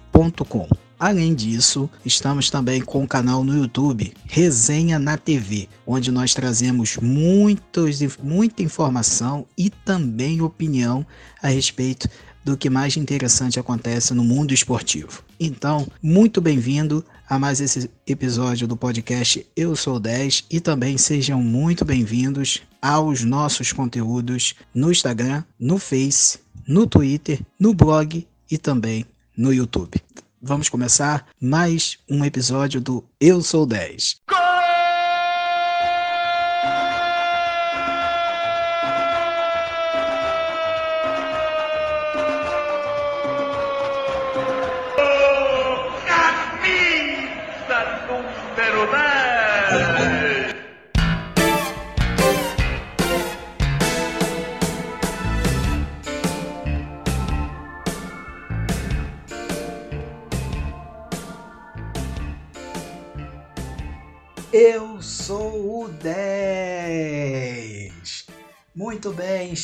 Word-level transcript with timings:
Além 0.98 1.33
disso, 1.33 1.88
estamos 2.05 2.50
também 2.50 2.80
com 2.80 3.05
o 3.05 3.06
canal 3.06 3.44
no 3.44 3.56
YouTube 3.56 4.12
Resenha 4.27 4.98
na 4.98 5.16
TV, 5.16 5.69
onde 5.86 6.10
nós 6.10 6.34
trazemos 6.34 6.97
muitos, 6.97 8.00
muita 8.20 8.64
informação 8.64 9.47
e 9.56 9.70
também 9.70 10.42
opinião 10.42 11.06
a 11.41 11.47
respeito 11.47 12.08
do 12.44 12.56
que 12.56 12.69
mais 12.69 12.97
interessante 12.97 13.60
acontece 13.60 14.12
no 14.12 14.25
mundo 14.25 14.52
esportivo. 14.52 15.22
Então, 15.38 15.86
muito 16.02 16.41
bem-vindo 16.41 17.05
a 17.28 17.38
mais 17.38 17.60
esse 17.60 17.88
episódio 18.05 18.66
do 18.66 18.77
podcast 18.77 19.47
Eu 19.55 19.77
Sou 19.77 20.00
10 20.00 20.47
e 20.50 20.58
também 20.58 20.98
sejam 20.98 21.41
muito 21.41 21.84
bem-vindos 21.84 22.62
aos 22.82 23.22
nossos 23.22 23.72
conteúdos 23.72 24.56
no 24.75 24.91
Instagram, 24.91 25.44
no 25.60 25.78
Face, 25.78 26.41
no 26.66 26.88
Twitter, 26.88 27.41
no 27.56 27.72
blog 27.72 28.27
e 28.50 28.58
também 28.58 29.06
no 29.39 29.55
YouTube. 29.55 30.03
Vamos 30.42 30.69
começar 30.69 31.27
mais 31.41 31.98
um 32.11 32.25
episódio 32.25 32.81
do 32.81 33.05
Eu 33.20 33.41
Sou 33.41 33.64
10. 33.64 34.20
Eu 34.28 34.38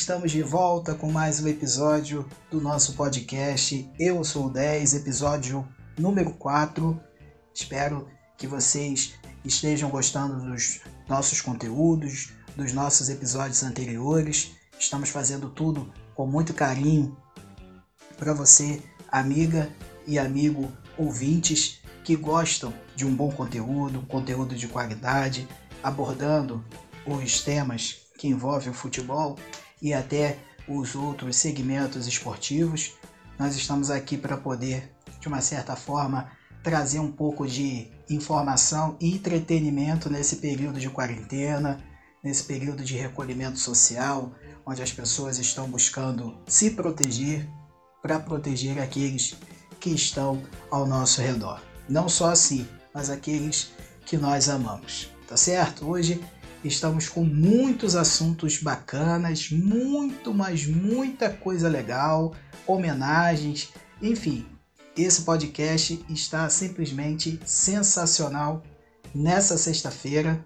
estamos 0.05 0.31
de 0.31 0.43
volta 0.43 0.93
com 0.93 1.11
mais 1.11 1.43
um 1.43 1.47
episódio 1.47 2.29
do 2.51 2.61
nosso 2.61 2.93
podcast 2.93 3.89
Eu 3.97 4.23
sou 4.23 4.45
o 4.45 4.49
10, 4.51 4.93
episódio 4.93 5.67
número 5.97 6.29
4. 6.35 7.01
Espero 7.51 8.07
que 8.37 8.45
vocês 8.45 9.15
estejam 9.43 9.89
gostando 9.89 10.39
dos 10.47 10.81
nossos 11.09 11.41
conteúdos, 11.41 12.33
dos 12.55 12.71
nossos 12.71 13.09
episódios 13.09 13.63
anteriores. 13.63 14.51
Estamos 14.79 15.09
fazendo 15.09 15.49
tudo 15.49 15.91
com 16.13 16.27
muito 16.27 16.53
carinho 16.53 17.17
para 18.15 18.31
você, 18.31 18.83
amiga 19.11 19.73
e 20.05 20.19
amigo 20.19 20.71
ouvintes 20.99 21.81
que 22.03 22.15
gostam 22.15 22.71
de 22.95 23.07
um 23.07 23.15
bom 23.15 23.31
conteúdo, 23.31 24.03
conteúdo 24.03 24.55
de 24.55 24.67
qualidade, 24.67 25.47
abordando 25.81 26.63
os 27.07 27.41
temas 27.41 28.01
que 28.19 28.27
envolvem 28.27 28.69
o 28.69 28.73
futebol 28.75 29.35
e 29.81 29.93
até 29.93 30.37
os 30.67 30.95
outros 30.95 31.35
segmentos 31.35 32.07
esportivos. 32.07 32.93
Nós 33.37 33.55
estamos 33.55 33.89
aqui 33.91 34.17
para 34.17 34.37
poder, 34.37 34.91
de 35.19 35.27
uma 35.27 35.41
certa 35.41 35.75
forma, 35.75 36.31
trazer 36.63 36.99
um 36.99 37.11
pouco 37.11 37.45
de 37.45 37.91
informação 38.09 38.97
e 38.99 39.13
entretenimento 39.13 40.09
nesse 40.09 40.37
período 40.37 40.79
de 40.79 40.89
quarentena, 40.89 41.83
nesse 42.23 42.43
período 42.43 42.83
de 42.83 42.95
recolhimento 42.95 43.59
social, 43.59 44.31
onde 44.65 44.81
as 44.81 44.91
pessoas 44.91 45.37
estão 45.37 45.69
buscando 45.69 46.35
se 46.47 46.71
proteger 46.71 47.47
para 48.01 48.19
proteger 48.19 48.79
aqueles 48.79 49.35
que 49.79 49.91
estão 49.91 50.41
ao 50.71 50.87
nosso 50.87 51.21
redor. 51.21 51.61
Não 51.87 52.09
só 52.09 52.31
assim, 52.31 52.67
mas 52.93 53.09
aqueles 53.09 53.71
que 54.05 54.17
nós 54.17 54.49
amamos, 54.49 55.11
tá 55.27 55.37
certo? 55.37 55.87
Hoje 55.87 56.23
estamos 56.63 57.07
com 57.07 57.23
muitos 57.23 57.95
assuntos 57.95 58.57
bacanas, 58.61 59.49
muito, 59.51 60.33
mas 60.33 60.65
muita 60.65 61.29
coisa 61.29 61.69
legal, 61.69 62.33
homenagens, 62.65 63.71
enfim. 64.01 64.45
Esse 64.97 65.21
podcast 65.23 66.03
está 66.09 66.49
simplesmente 66.49 67.39
sensacional 67.45 68.63
nessa 69.13 69.57
sexta-feira 69.57 70.43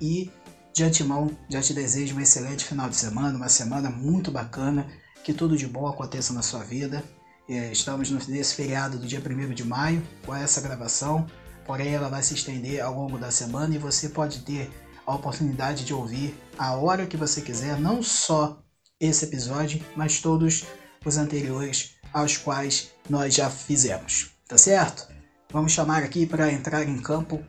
e 0.00 0.30
de 0.72 0.82
antemão 0.82 1.30
já 1.48 1.60
te 1.60 1.72
desejo 1.72 2.16
um 2.16 2.20
excelente 2.20 2.64
final 2.64 2.88
de 2.88 2.96
semana, 2.96 3.36
uma 3.36 3.48
semana 3.48 3.88
muito 3.90 4.30
bacana, 4.30 4.86
que 5.22 5.32
tudo 5.32 5.56
de 5.56 5.66
bom 5.66 5.86
aconteça 5.86 6.32
na 6.32 6.42
sua 6.42 6.64
vida 6.64 7.02
é, 7.48 7.70
estamos 7.70 8.10
nesse 8.26 8.54
feriado 8.54 8.98
do 8.98 9.06
dia 9.06 9.20
1 9.20 9.52
de 9.52 9.64
maio 9.64 10.02
com 10.24 10.34
essa 10.34 10.62
gravação, 10.62 11.26
porém 11.66 11.92
ela 11.92 12.08
vai 12.08 12.22
se 12.22 12.32
estender 12.32 12.80
ao 12.80 12.94
longo 12.94 13.18
da 13.18 13.30
semana 13.30 13.74
e 13.74 13.78
você 13.78 14.08
pode 14.08 14.40
ter 14.40 14.70
a 15.06 15.14
oportunidade 15.14 15.84
de 15.84 15.94
ouvir 15.94 16.34
a 16.58 16.74
hora 16.76 17.06
que 17.06 17.16
você 17.16 17.40
quiser, 17.40 17.78
não 17.78 18.02
só 18.02 18.62
esse 18.98 19.24
episódio, 19.24 19.84
mas 19.96 20.20
todos 20.20 20.64
os 21.04 21.16
anteriores 21.16 21.96
aos 22.12 22.36
quais 22.36 22.90
nós 23.08 23.34
já 23.34 23.50
fizemos, 23.50 24.30
tá 24.48 24.56
certo? 24.56 25.08
Vamos 25.52 25.72
chamar 25.72 26.02
aqui 26.02 26.26
para 26.26 26.50
entrar 26.52 26.82
em 26.82 26.98
campo 26.98 27.44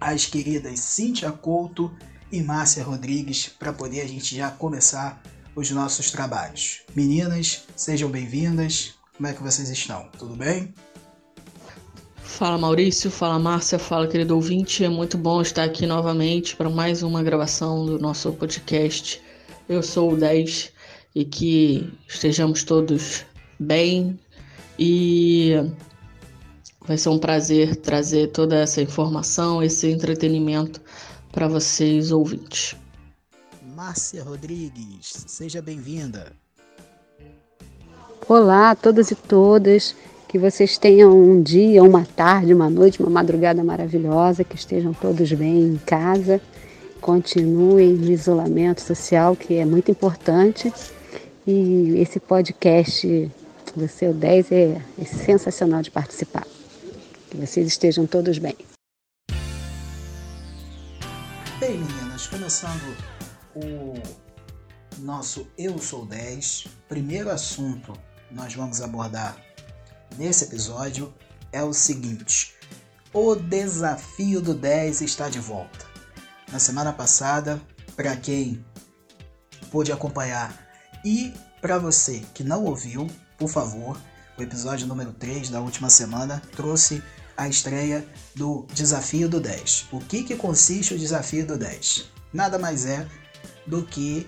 as 0.00 0.26
queridas 0.26 0.80
Cíntia 0.80 1.30
Couto 1.32 1.94
e 2.30 2.42
Márcia 2.42 2.82
Rodrigues 2.82 3.48
para 3.48 3.72
poder 3.72 4.00
a 4.00 4.06
gente 4.06 4.36
já 4.36 4.50
começar 4.50 5.22
os 5.54 5.70
nossos 5.70 6.10
trabalhos. 6.10 6.82
Meninas, 6.94 7.64
sejam 7.74 8.10
bem-vindas. 8.10 8.94
Como 9.16 9.26
é 9.26 9.32
que 9.32 9.42
vocês 9.42 9.70
estão? 9.70 10.08
Tudo 10.18 10.36
bem? 10.36 10.74
Fala 12.36 12.58
Maurício, 12.58 13.10
fala 13.10 13.38
Márcia, 13.38 13.78
fala 13.78 14.06
querido 14.06 14.34
ouvinte. 14.34 14.84
É 14.84 14.90
muito 14.90 15.16
bom 15.16 15.40
estar 15.40 15.64
aqui 15.64 15.86
novamente 15.86 16.54
para 16.54 16.68
mais 16.68 17.02
uma 17.02 17.22
gravação 17.22 17.86
do 17.86 17.98
nosso 17.98 18.30
podcast. 18.34 19.22
Eu 19.66 19.82
sou 19.82 20.12
o 20.12 20.16
10 20.18 20.70
e 21.14 21.24
que 21.24 21.90
estejamos 22.06 22.62
todos 22.62 23.24
bem 23.58 24.20
e 24.78 25.54
vai 26.86 26.98
ser 26.98 27.08
um 27.08 27.18
prazer 27.18 27.74
trazer 27.74 28.30
toda 28.32 28.56
essa 28.56 28.82
informação, 28.82 29.62
esse 29.62 29.90
entretenimento 29.90 30.78
para 31.32 31.48
vocês 31.48 32.12
ouvintes. 32.12 32.76
Márcia 33.74 34.22
Rodrigues, 34.22 35.24
seja 35.26 35.62
bem-vinda. 35.62 36.34
Olá 38.28 38.72
a 38.72 38.76
todos 38.76 39.10
e 39.10 39.14
todas, 39.14 39.96
que 40.36 40.38
vocês 40.38 40.76
tenham 40.76 41.18
um 41.18 41.42
dia, 41.42 41.82
uma 41.82 42.04
tarde, 42.04 42.52
uma 42.52 42.68
noite, 42.68 43.00
uma 43.00 43.08
madrugada 43.08 43.64
maravilhosa, 43.64 44.44
que 44.44 44.54
estejam 44.54 44.92
todos 44.92 45.32
bem 45.32 45.62
em 45.62 45.78
casa, 45.78 46.42
continuem 47.00 47.94
no 47.94 48.12
isolamento 48.12 48.82
social, 48.82 49.34
que 49.34 49.54
é 49.54 49.64
muito 49.64 49.90
importante. 49.90 50.70
E 51.46 51.94
esse 51.96 52.20
podcast 52.20 53.32
do 53.74 53.88
seu 53.88 54.12
10 54.12 54.52
é, 54.52 54.82
é 55.00 55.04
sensacional 55.06 55.80
de 55.80 55.90
participar. 55.90 56.46
Que 57.30 57.38
vocês 57.38 57.66
estejam 57.66 58.04
todos 58.04 58.36
bem. 58.36 58.56
Bem, 61.58 61.78
meninas, 61.78 62.26
começando 62.26 62.94
o 63.54 63.94
nosso 64.98 65.46
Eu 65.56 65.78
Sou 65.78 66.04
10, 66.04 66.66
primeiro 66.90 67.30
assunto 67.30 67.94
nós 68.30 68.54
vamos 68.54 68.82
abordar 68.82 69.45
nesse 70.16 70.44
episódio 70.44 71.12
é 71.52 71.62
o 71.62 71.72
seguinte: 71.72 72.54
o 73.12 73.34
desafio 73.34 74.40
do 74.40 74.54
10 74.54 75.00
está 75.02 75.28
de 75.28 75.38
volta. 75.38 75.86
Na 76.52 76.58
semana 76.58 76.92
passada, 76.92 77.60
para 77.96 78.16
quem 78.16 78.64
pôde 79.70 79.90
acompanhar 79.90 80.66
e 81.04 81.32
para 81.60 81.78
você 81.78 82.22
que 82.34 82.44
não 82.44 82.64
ouviu, 82.64 83.08
por 83.38 83.48
favor, 83.48 83.98
o 84.38 84.42
episódio 84.42 84.86
número 84.86 85.12
3 85.12 85.48
da 85.48 85.60
última 85.60 85.88
semana 85.88 86.42
trouxe 86.54 87.02
a 87.36 87.48
estreia 87.48 88.06
do 88.34 88.66
Desafio 88.72 89.28
do 89.28 89.40
10. 89.40 89.88
O 89.92 90.00
que, 90.00 90.22
que 90.22 90.36
consiste 90.36 90.94
o 90.94 90.98
Desafio 90.98 91.46
do 91.46 91.56
10? 91.56 92.10
Nada 92.32 92.58
mais 92.58 92.86
é 92.86 93.06
do 93.66 93.82
que 93.82 94.26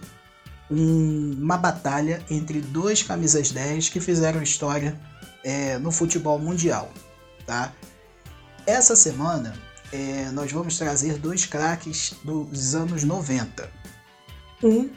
um, 0.71 1.33
uma 1.39 1.57
batalha 1.57 2.25
entre 2.31 2.61
dois 2.61 3.03
camisas 3.03 3.51
10 3.51 3.89
que 3.89 4.01
fizeram 4.01 4.43
história 4.43 4.99
é, 5.45 5.79
no 5.79 5.91
futebol 5.91 6.39
mundial. 6.39 6.93
Tá? 7.47 7.73
Essa 8.67 8.95
semana 8.95 9.55
é, 9.93 10.31
nós 10.31 10.53
vamos 10.53 10.77
trazer 10.77 11.19
dois 11.19 11.47
craques 11.47 12.15
dos 12.23 12.75
anos 12.75 13.05
90. 13.05 13.71
Um 14.63 14.91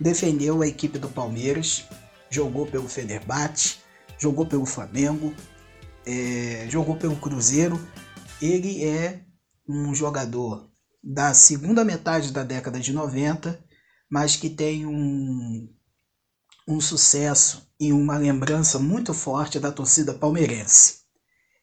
defendeu 0.00 0.62
a 0.62 0.66
equipe 0.66 0.98
do 0.98 1.08
Palmeiras, 1.08 1.84
jogou 2.30 2.66
pelo 2.66 2.88
Fenerbahçe, 2.88 3.76
jogou 4.18 4.46
pelo 4.46 4.64
Flamengo, 4.64 5.34
é, 6.06 6.66
jogou 6.68 6.96
pelo 6.96 7.16
Cruzeiro. 7.16 7.78
Ele 8.40 8.84
é 8.84 9.22
um 9.68 9.94
jogador 9.94 10.70
da 11.02 11.34
segunda 11.34 11.84
metade 11.84 12.32
da 12.32 12.42
década 12.42 12.80
de 12.80 12.92
90, 12.92 13.62
mas 14.10 14.36
que 14.36 14.48
tem 14.48 14.86
um, 14.86 15.68
um 16.68 16.82
sucesso 16.82 17.66
e 17.80 17.94
uma 17.94 18.18
lembrança 18.18 18.78
muito 18.78 19.14
forte 19.14 19.58
da 19.58 19.72
torcida 19.72 20.12
palmeirense. 20.12 20.98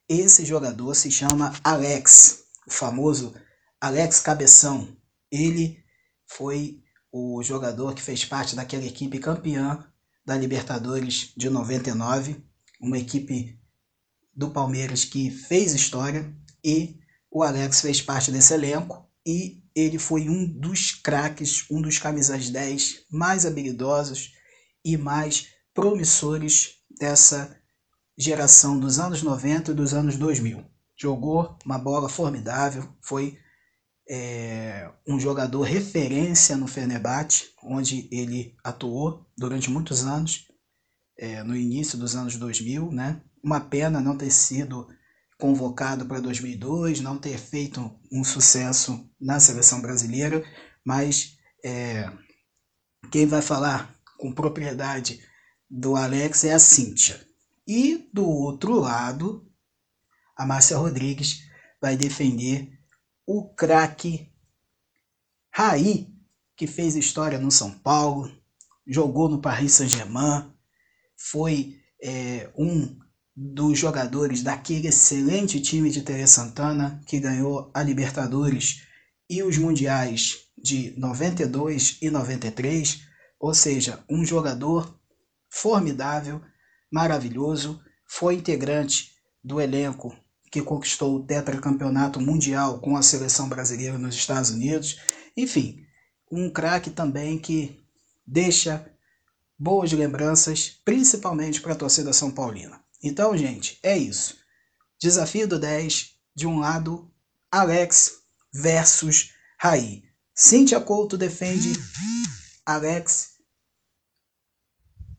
Esse 0.10 0.44
jogador 0.44 0.96
se 0.96 1.12
chama 1.12 1.54
Alex, 1.63 2.46
o 2.68 2.72
famoso 2.72 3.31
Alex 3.80 4.19
Cabeção. 4.19 4.98
Ele 5.31 5.78
foi 6.25 6.81
o 7.12 7.44
jogador 7.44 7.94
que 7.94 8.02
fez 8.02 8.25
parte 8.25 8.56
daquela 8.56 8.84
equipe 8.84 9.19
campeã 9.19 9.86
da 10.25 10.36
Libertadores 10.36 11.31
de 11.38 11.52
99, 11.52 12.44
uma 12.81 12.98
equipe 12.98 13.60
do 14.36 14.50
Palmeiras 14.50 15.06
que 15.06 15.30
fez 15.30 15.74
história 15.74 16.36
e 16.63 17.00
o 17.30 17.44
Alex 17.44 17.81
fez 17.81 18.02
parte 18.02 18.31
desse 18.31 18.56
elenco 18.56 19.07
e 19.24 19.63
ele 19.75 20.00
foi 20.00 20.28
um 20.30 20.48
dos 20.48 20.92
craques, 20.92 21.66
um 21.69 21.80
dos 21.80 22.00
camisas 22.00 22.50
10 22.50 23.06
mais 23.12 23.46
habilidosos 23.46 24.35
e 24.86 24.96
mais 24.96 25.48
promissores 25.74 26.76
dessa 27.00 27.60
geração 28.16 28.80
dos 28.80 29.00
anos 29.00 29.24
90 29.24 29.72
e 29.72 29.76
dos 29.76 29.94
anos 29.94 30.16
2000. 30.16 30.64
Jogou 30.96 31.58
uma 31.66 31.80
bola 31.80 32.08
formidável, 32.08 32.88
foi 33.02 33.38
é, 34.08 34.90
um 35.06 35.20
jogador 35.20 35.64
referência 35.64 36.56
no 36.56 36.68
Fenerbahçe, 36.68 37.50
onde 37.64 38.08
ele 38.12 38.56
atuou 38.64 39.26
durante 39.36 39.70
muitos 39.70 40.06
anos, 40.06 40.48
é, 41.18 41.44
no 41.44 41.56
início 41.56 41.98
dos 41.98 42.16
anos 42.16 42.38
2000, 42.38 42.92
né? 42.92 43.22
Uma 43.44 43.60
pena 43.60 44.00
não 44.00 44.18
ter 44.18 44.31
sido 44.31 44.88
convocado 45.38 46.06
para 46.06 46.22
2002, 46.22 47.02
não 47.02 47.18
ter 47.18 47.38
feito 47.38 47.92
um 48.12 48.24
sucesso 48.24 49.10
na 49.20 49.40
seleção 49.40 49.81
brasileira, 49.81 50.44
mas 50.84 51.38
é, 51.64 52.10
quem 53.12 53.26
vai 53.26 53.42
falar 53.42 53.94
com 54.18 54.32
propriedade 54.32 55.20
do 55.70 55.96
Alex 55.96 56.44
é 56.44 56.54
a 56.54 56.60
Cíntia. 56.60 57.20
E 57.68 58.10
do 58.14 58.26
outro 58.28 58.80
lado, 58.80 59.46
a 60.36 60.46
Márcia 60.46 60.78
Rodrigues 60.78 61.44
vai 61.82 61.96
defender 61.96 62.72
o 63.26 63.50
craque 63.54 64.32
Raí, 65.52 66.14
que 66.56 66.68
fez 66.68 66.96
história 66.96 67.40
no 67.40 67.50
São 67.50 67.72
Paulo, 67.72 68.32
jogou 68.86 69.30
no 69.30 69.42
Paris 69.42 69.74
Saint-Germain, 69.74 70.52
foi 71.16 71.80
é, 72.02 72.50
um 72.58 73.00
dos 73.36 73.78
jogadores 73.78 74.44
daquele 74.44 74.88
excelente 74.88 75.62
time 75.62 75.90
de 75.90 76.02
Tere 76.02 76.28
Santana 76.28 77.02
que 77.06 77.20
ganhou 77.20 77.72
a 77.74 77.82
Libertadores 77.82 78.84
e 79.30 79.44
os 79.44 79.58
Mundiais 79.58 80.46
de 80.58 80.94
92 80.98 81.98
e 82.02 82.10
93, 82.10 83.02
ou 83.45 83.53
seja, 83.53 84.03
um 84.09 84.25
jogador 84.25 85.00
formidável, 85.47 86.42
maravilhoso, 86.92 87.80
foi 88.03 88.33
integrante 88.33 89.12
do 89.44 89.62
elenco 89.62 90.18
que 90.51 90.63
conquistou 90.63 91.15
o 91.15 91.24
tetracampeonato 91.24 92.19
mundial 92.19 92.80
com 92.80 92.97
a 92.97 93.03
seleção 93.03 93.47
brasileira 93.47 94.00
nos 94.00 94.15
Estados 94.15 94.50
Unidos. 94.50 95.00
Enfim, 95.38 95.86
um 96.31 96.50
craque 96.50 96.89
também 96.89 97.38
que 97.38 97.86
deixa 98.25 98.92
boas 99.59 99.92
lembranças, 99.92 100.80
principalmente 100.83 101.62
para 101.62 101.74
a 101.74 101.77
torcida 101.77 102.12
São 102.13 102.31
Paulina. 102.31 102.81
Então, 103.03 103.38
gente, 103.38 103.77
é 103.83 103.95
isso. 103.95 104.38
Desafio 105.00 105.47
do 105.47 105.59
10, 105.59 106.15
de 106.36 106.47
um 106.47 106.57
lado, 106.57 107.12
Alex 107.51 108.24
versus 108.51 109.33
Raí. 109.59 110.03
Cíntia 110.33 110.81
Couto 110.81 111.15
defende 111.15 111.74
Alex. 112.65 113.35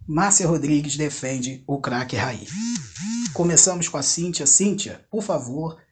Márcia 0.09 0.47
Rodrigues 0.47 0.97
defende 0.97 1.65
o 1.67 1.81
craque 1.81 2.15
Raí. 2.15 2.47
Começamos 3.33 3.89
com 3.89 3.97
a 3.97 4.03
Cíntia. 4.03 4.47
Cíntia, 4.47 5.05
por 5.11 5.21
favor, 5.21 5.83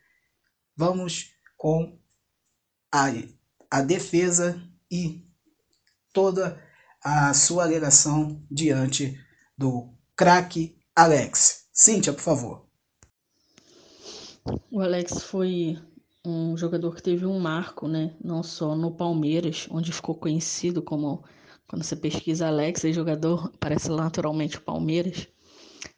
vamos 0.77 1.33
com 1.57 1.99
a, 2.93 3.07
a 3.69 3.83
defesa 3.83 4.63
e 4.89 5.27
toda 6.13 6.63
a 7.03 7.35
sua 7.35 7.65
alegação 7.65 8.41
diante 8.49 9.19
do 9.59 9.93
craque 10.15 10.79
Alex. 10.95 11.67
Cíntia, 11.73 12.13
por 12.13 12.23
favor. 12.23 12.67
O 14.71 14.81
Alex 14.81 15.25
foi 15.25 15.77
um 16.25 16.57
jogador 16.57 16.95
que 16.95 17.03
teve 17.03 17.27
um 17.27 17.41
marco, 17.41 17.89
né? 17.89 18.15
Não 18.23 18.45
só 18.45 18.77
no 18.77 18.95
Palmeiras, 18.95 19.67
onde 19.71 19.93
ficou 19.93 20.15
conhecido 20.15 20.81
como 20.81 21.25
quando 21.67 21.83
você 21.83 21.97
pesquisa 21.97 22.47
Alex, 22.47 22.85
é 22.85 22.93
jogador, 22.93 23.51
aparece 23.55 23.91
naturalmente 23.91 24.59
o 24.59 24.61
Palmeiras, 24.61 25.27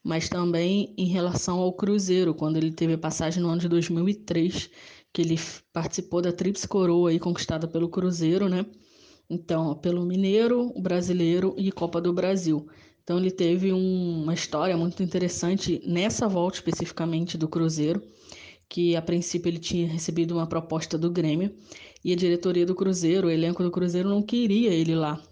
mas 0.03 0.29
também 0.29 0.95
em 0.97 1.07
relação 1.07 1.59
ao 1.59 1.73
Cruzeiro, 1.73 2.35
quando 2.35 2.57
ele 2.57 2.71
teve 2.71 2.97
passagem 2.97 3.43
no 3.43 3.49
ano 3.49 3.61
de 3.61 3.69
2003, 3.69 4.71
que 5.13 5.23
ele 5.23 5.39
participou 5.73 6.23
da 6.23 6.33
Tríplice 6.33 6.69
Coroa 6.69 7.11
aí, 7.11 7.19
conquistada 7.19 7.67
pelo 7.67 7.89
Cruzeiro, 7.89 8.49
né? 8.49 8.67
Então, 9.29 9.75
pelo 9.75 10.05
Mineiro, 10.05 10.73
o 10.75 10.81
Brasileiro 10.81 11.55
e 11.59 11.73
Copa 11.73 12.01
do 12.01 12.13
Brasil. 12.13 12.69
Então, 13.03 13.19
ele 13.19 13.31
teve 13.31 13.73
um, 13.73 14.23
uma 14.23 14.35
história 14.35 14.77
muito 14.77 15.03
interessante 15.03 15.81
nessa 15.85 16.29
volta 16.29 16.59
especificamente 16.59 17.37
do 17.37 17.49
Cruzeiro, 17.49 18.03
que 18.69 18.95
a 18.97 19.03
princípio 19.03 19.49
ele 19.49 19.59
tinha 19.59 19.89
recebido 19.89 20.33
uma 20.33 20.47
proposta 20.47 20.99
do 20.99 21.11
Grêmio 21.11 21.55
e 22.05 22.13
a 22.13 22.17
diretoria 22.17 22.67
do 22.67 22.75
Cruzeiro, 22.75 23.29
o 23.29 23.31
elenco 23.31 23.63
do 23.63 23.71
Cruzeiro 23.71 24.09
não 24.09 24.23
queria 24.23 24.73
ele 24.73 24.95
lá. 24.95 25.23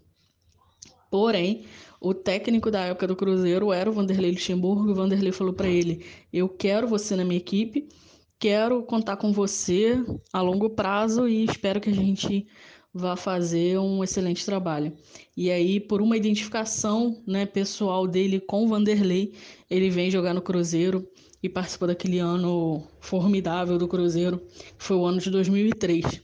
Porém, 1.15 1.63
o 2.01 2.13
técnico 2.13 2.73
da 2.73 2.87
época 2.87 3.07
do 3.07 3.15
Cruzeiro 3.15 3.73
era 3.73 3.89
o 3.89 3.93
Vanderlei 3.93 4.33
Luxemburgo. 4.33 4.91
O 4.91 4.95
Vanderlei 4.97 5.31
falou 5.31 5.53
para 5.53 5.69
ele: 5.69 6.05
Eu 6.33 6.49
quero 6.49 6.89
você 6.89 7.15
na 7.15 7.25
minha 7.25 7.37
equipe, 7.37 7.89
quero 8.37 8.83
contar 8.83 9.17
com 9.17 9.33
você 9.33 10.05
a 10.33 10.41
longo 10.41 10.71
prazo 10.71 11.29
e 11.29 11.45
espero 11.45 11.81
que 11.81 11.89
a 11.89 11.95
gente 11.95 12.49
vá 12.93 13.15
fazer 13.15 13.79
um 13.79 14.03
excelente 14.03 14.45
trabalho. 14.45 14.93
E 15.37 15.53
aí, 15.53 15.79
por 15.79 16.03
uma 16.03 16.17
identificação 16.17 17.23
né, 17.25 17.47
pessoal 17.47 18.09
dele 18.09 18.41
com 18.41 18.65
o 18.65 18.69
Vanderlei, 18.69 19.35
ele 19.71 19.91
vem 19.91 20.11
jogar 20.11 20.35
no 20.35 20.43
Cruzeiro 20.43 21.09
e 21.41 21.49
participou 21.49 21.87
daquele 21.87 22.19
ano 22.19 22.83
formidável 22.99 23.79
do 23.79 23.87
Cruzeiro, 23.87 24.43
foi 24.77 24.97
o 24.97 25.07
ano 25.07 25.21
de 25.21 25.31
2003. 25.31 26.23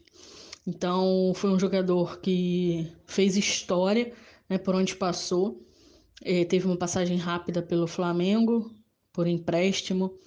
Então, 0.67 1.33
foi 1.37 1.51
um 1.51 1.61
jogador 1.61 2.19
que 2.19 2.91
fez 3.07 3.37
história 3.37 4.13
né, 4.51 4.59
por 4.59 4.75
onde 4.75 4.97
passou 4.97 5.65
é, 6.23 6.45
teve 6.45 6.67
uma 6.67 6.77
passagem 6.77 7.17
rápida 7.17 7.63
pelo 7.63 7.87
Flamengo, 7.87 8.71
por 9.13 9.27
empréstimo. 9.27 10.19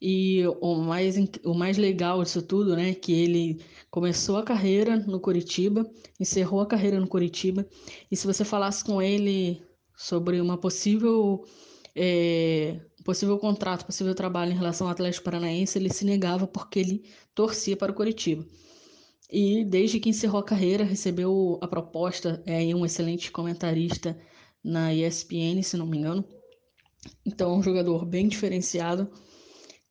E 0.00 0.42
o 0.60 0.74
mais, 0.76 1.16
o 1.44 1.54
mais 1.54 1.78
legal 1.78 2.22
disso 2.22 2.42
tudo, 2.42 2.76
né, 2.76 2.94
que 2.94 3.12
ele 3.12 3.60
começou 3.90 4.36
a 4.36 4.42
carreira 4.42 4.96
no 4.96 5.18
Curitiba, 5.20 5.88
encerrou 6.20 6.60
a 6.60 6.66
carreira 6.66 7.00
no 7.00 7.06
Curitiba. 7.06 7.66
E 8.10 8.16
se 8.16 8.26
você 8.26 8.44
falasse 8.44 8.84
com 8.84 9.00
ele 9.00 9.62
sobre 9.96 10.40
uma 10.40 10.58
possível 10.58 11.44
é, 11.94 12.80
possível 13.04 13.38
contrato, 13.38 13.86
possível 13.86 14.14
trabalho 14.14 14.52
em 14.52 14.56
relação 14.56 14.86
ao 14.86 14.92
Atlético 14.92 15.24
Paranaense, 15.24 15.78
ele 15.78 15.92
se 15.92 16.04
negava 16.04 16.46
porque 16.46 16.80
ele 16.80 17.04
torcia 17.34 17.76
para 17.76 17.92
o 17.92 17.94
Curitiba. 17.94 18.44
E 19.30 19.64
desde 19.64 19.98
que 19.98 20.10
encerrou 20.10 20.40
a 20.40 20.44
carreira, 20.44 20.84
recebeu 20.84 21.58
a 21.62 21.66
proposta, 21.66 22.42
é 22.46 22.62
um 22.74 22.84
excelente 22.84 23.30
comentarista 23.30 24.18
na 24.62 24.94
ESPN, 24.94 25.62
se 25.62 25.76
não 25.76 25.86
me 25.86 25.98
engano. 25.98 26.24
Então 27.24 27.54
é 27.54 27.58
um 27.58 27.62
jogador 27.62 28.04
bem 28.04 28.28
diferenciado 28.28 29.10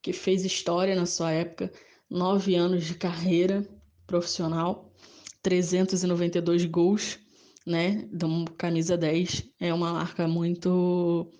que 0.01 0.13
fez 0.13 0.43
história 0.43 0.95
na 0.95 1.05
sua 1.05 1.31
época, 1.31 1.71
nove 2.09 2.55
anos 2.55 2.85
de 2.85 2.95
carreira 2.95 3.67
profissional, 4.05 4.93
392 5.41 6.65
gols, 6.65 7.19
né, 7.65 8.07
da 8.11 8.27
camisa 8.57 8.97
10, 8.97 9.49
é 9.59 9.73
uma 9.73 9.93
marca 9.93 10.27
muito 10.27 11.31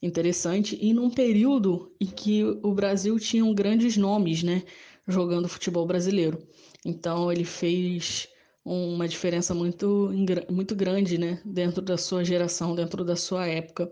interessante 0.00 0.78
e 0.80 0.92
num 0.92 1.10
período 1.10 1.92
em 2.00 2.06
que 2.06 2.44
o 2.44 2.72
Brasil 2.72 3.18
tinha 3.18 3.52
grandes 3.52 3.96
nomes, 3.96 4.42
né, 4.42 4.62
jogando 5.08 5.48
futebol 5.48 5.84
brasileiro. 5.86 6.38
Então 6.84 7.30
ele 7.30 7.44
fez 7.44 8.28
uma 8.64 9.08
diferença 9.08 9.54
muito, 9.54 10.10
muito 10.50 10.74
grande, 10.74 11.18
né, 11.18 11.40
dentro 11.44 11.82
da 11.82 11.96
sua 11.96 12.24
geração, 12.24 12.74
dentro 12.74 13.04
da 13.04 13.16
sua 13.16 13.46
época. 13.46 13.90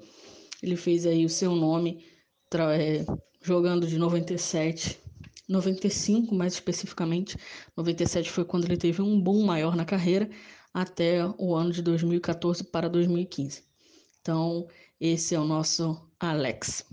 Ele 0.63 0.77
fez 0.77 1.07
aí 1.07 1.25
o 1.25 1.29
seu 1.29 1.55
nome 1.55 2.05
é, 2.55 3.05
jogando 3.43 3.87
de 3.87 3.99
97, 3.99 4.99
95 5.49 6.35
mais 6.35 6.55
especificamente. 6.55 7.37
97 7.77 8.31
foi 8.31 8.45
quando 8.45 8.65
ele 8.65 8.77
teve 8.77 9.03
um 9.03 9.21
boom 9.21 9.45
maior 9.45 9.75
na 9.75 9.85
carreira, 9.85 10.31
até 10.73 11.25
o 11.39 11.55
ano 11.55 11.73
de 11.73 11.83
2014 11.83 12.65
para 12.65 12.89
2015. 12.89 13.65
Então, 14.21 14.69
esse 15.01 15.35
é 15.35 15.41
o 15.41 15.45
nosso 15.45 16.01
Alex. 16.19 16.85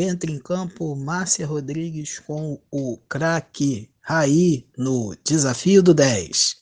Entra 0.00 0.30
em 0.30 0.38
campo 0.38 0.94
Márcia 0.94 1.44
Rodrigues 1.44 2.20
com 2.20 2.60
o 2.70 2.98
craque 3.08 3.90
Raí 4.00 4.64
no 4.78 5.16
Desafio 5.24 5.82
do 5.82 5.92
10. 5.92 6.54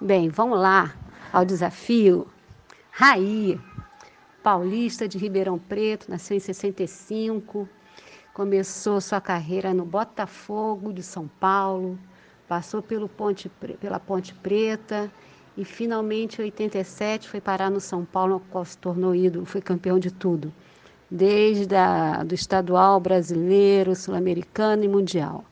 Bem, 0.00 0.28
vamos 0.28 0.58
lá 0.58 0.92
ao 1.32 1.44
desafio. 1.44 2.26
Raí, 2.90 3.60
paulista 4.42 5.06
de 5.06 5.18
Ribeirão 5.18 5.56
Preto, 5.56 6.10
nasceu 6.10 6.36
em 6.36 6.40
65, 6.40 7.68
começou 8.34 9.00
sua 9.00 9.20
carreira 9.20 9.72
no 9.72 9.84
Botafogo 9.84 10.92
de 10.92 11.04
São 11.04 11.28
Paulo, 11.28 11.96
passou 12.48 12.82
pelo 12.82 13.08
Ponte, 13.08 13.48
pela 13.80 14.00
Ponte 14.00 14.34
Preta 14.34 15.08
e 15.56 15.64
finalmente 15.64 16.42
em 16.42 16.46
87 16.46 17.28
foi 17.28 17.40
parar 17.40 17.70
no 17.70 17.78
São 17.78 18.04
Paulo, 18.04 18.34
no 18.34 18.40
qual 18.40 18.64
se 18.64 18.76
tornou 18.76 19.14
ídolo, 19.14 19.46
foi 19.46 19.60
campeão 19.60 20.00
de 20.00 20.10
tudo, 20.10 20.52
desde 21.10 21.74
a, 21.74 22.22
do 22.22 22.34
estadual 22.34 23.00
brasileiro, 23.00 23.94
sul-americano 23.94 24.84
e 24.84 24.88
mundial 24.88 25.44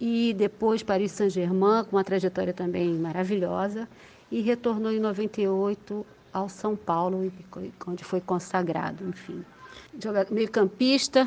e 0.00 0.34
depois 0.34 0.82
Paris 0.82 1.12
Saint-Germain, 1.12 1.84
com 1.84 1.96
uma 1.96 2.04
trajetória 2.04 2.52
também 2.52 2.94
maravilhosa, 2.94 3.88
e 4.30 4.40
retornou 4.40 4.92
em 4.92 5.00
98 5.00 6.04
ao 6.32 6.48
São 6.48 6.76
Paulo, 6.76 7.32
onde 7.86 8.04
foi 8.04 8.20
consagrado, 8.20 9.08
enfim. 9.08 9.42
Meio-campista, 10.30 11.26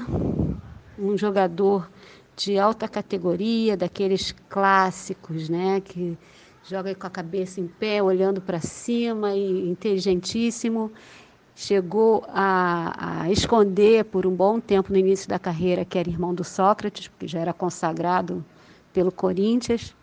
um 1.00 1.18
jogador 1.18 1.90
de 2.36 2.60
alta 2.60 2.88
categoria, 2.88 3.76
daqueles 3.76 4.32
clássicos, 4.48 5.50
né, 5.50 5.82
que 5.82 6.16
joga 6.64 6.94
com 6.94 7.08
a 7.08 7.10
cabeça 7.10 7.60
em 7.62 7.68
pé, 7.68 8.04
olhando 8.04 8.42
para 8.42 8.60
cima 8.60 9.34
e 9.34 9.70
inteligentíssimo. 9.70 10.92
Chegou 11.60 12.24
a, 12.28 13.24
a, 13.24 13.32
esconder 13.32 14.06
por 14.06 14.28
um 14.28 14.32
bom 14.32 14.60
tempo 14.60 14.92
no 14.92 14.98
início 15.00 15.28
da 15.28 15.40
carreira 15.40 15.84
que 15.84 15.98
era 15.98 16.08
irmão 16.08 16.32
do 16.32 16.44
Sócrates, 16.44 17.08
porque 17.08 17.28
já 17.28 17.40
era 17.40 17.52
consagrado 17.52 18.46
pelo 18.94 19.12
Corinthians, 19.12 19.96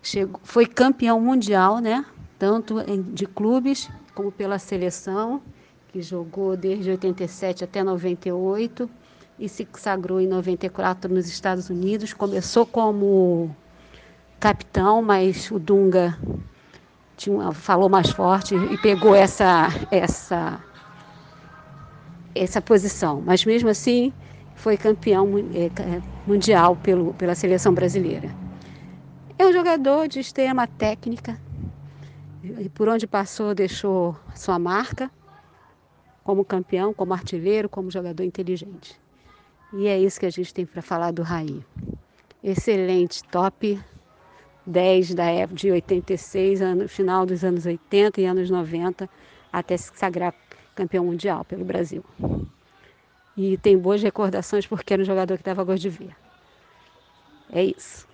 chegou, 0.00 0.40
foi 0.44 0.64
campeão 0.64 1.20
mundial, 1.20 1.80
né? 1.80 2.04
Tanto 2.38 2.76
de 3.12 3.26
clubes 3.26 3.90
como 4.14 4.30
pela 4.30 4.60
seleção, 4.60 5.42
que 5.88 6.00
jogou 6.00 6.56
desde 6.56 6.88
87 6.88 7.64
até 7.64 7.82
98 7.82 8.88
e 9.36 9.48
se 9.48 9.64
consagrou 9.64 10.20
em 10.20 10.28
94 10.28 11.12
nos 11.12 11.26
Estados 11.26 11.68
Unidos. 11.68 12.12
Começou 12.12 12.64
como 12.64 13.54
capitão, 14.38 15.02
mas 15.02 15.50
o 15.50 15.58
Dunga 15.58 16.16
tinha, 17.16 17.52
falou 17.52 17.88
mais 17.88 18.10
forte 18.10 18.54
e 18.54 18.78
pegou 18.78 19.14
essa 19.14 19.68
essa 19.90 20.60
essa 22.34 22.60
posição. 22.60 23.22
Mas 23.24 23.44
mesmo 23.44 23.68
assim 23.68 24.12
foi 24.54 24.76
campeão 24.76 25.28
é, 25.54 26.02
mundial 26.26 26.76
pelo, 26.76 27.14
pela 27.14 27.34
seleção 27.34 27.72
brasileira. 27.72 28.34
É 29.38 29.46
um 29.46 29.52
jogador 29.52 30.08
de 30.08 30.20
extrema 30.20 30.66
técnica 30.66 31.38
e 32.42 32.68
por 32.68 32.88
onde 32.88 33.06
passou 33.06 33.54
deixou 33.54 34.16
sua 34.34 34.58
marca 34.58 35.10
como 36.22 36.44
campeão, 36.44 36.94
como 36.94 37.12
artilheiro, 37.12 37.68
como 37.68 37.90
jogador 37.90 38.22
inteligente. 38.22 38.98
E 39.72 39.86
é 39.86 39.98
isso 39.98 40.20
que 40.20 40.26
a 40.26 40.30
gente 40.30 40.54
tem 40.54 40.64
para 40.64 40.80
falar 40.80 41.10
do 41.10 41.22
Raí. 41.22 41.62
Excelente, 42.42 43.22
top 43.24 43.78
10 44.66 45.14
da 45.14 45.24
época 45.24 45.56
de 45.56 45.70
86, 45.70 46.60
ano, 46.62 46.88
final 46.88 47.26
dos 47.26 47.44
anos 47.44 47.66
80 47.66 48.20
e 48.20 48.24
anos 48.24 48.50
90, 48.50 49.08
até 49.52 49.76
se 49.76 49.90
sagrar 49.94 50.34
campeão 50.74 51.04
mundial 51.04 51.44
pelo 51.44 51.64
Brasil 51.64 52.04
e 53.36 53.58
tem 53.58 53.76
boas 53.76 54.02
recordações 54.02 54.66
porque 54.66 54.92
era 54.92 55.02
um 55.02 55.06
jogador 55.06 55.36
que 55.36 55.44
dava 55.44 55.64
gosto 55.64 55.82
de 55.82 55.90
ver. 55.90 56.16
É 57.52 57.64
isso. 57.64 58.06